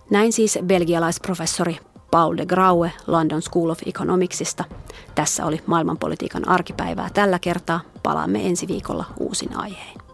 Näin 0.10 0.34
siis 0.34 0.60
belgialaisprofessori 0.66 1.78
Paul 2.12 2.38
de 2.38 2.46
Graue 2.46 2.92
London 3.08 3.42
School 3.42 3.70
of 3.70 3.80
Economicsista. 3.86 4.64
Tässä 5.16 5.46
oli 5.46 5.62
maailmanpolitiikan 5.66 6.48
arkipäivää 6.48 7.10
tällä 7.14 7.40
kertaa. 7.40 7.80
Palaamme 8.04 8.48
ensi 8.48 8.68
viikolla 8.68 9.06
uusin 9.20 9.58
aiheen. 9.58 10.05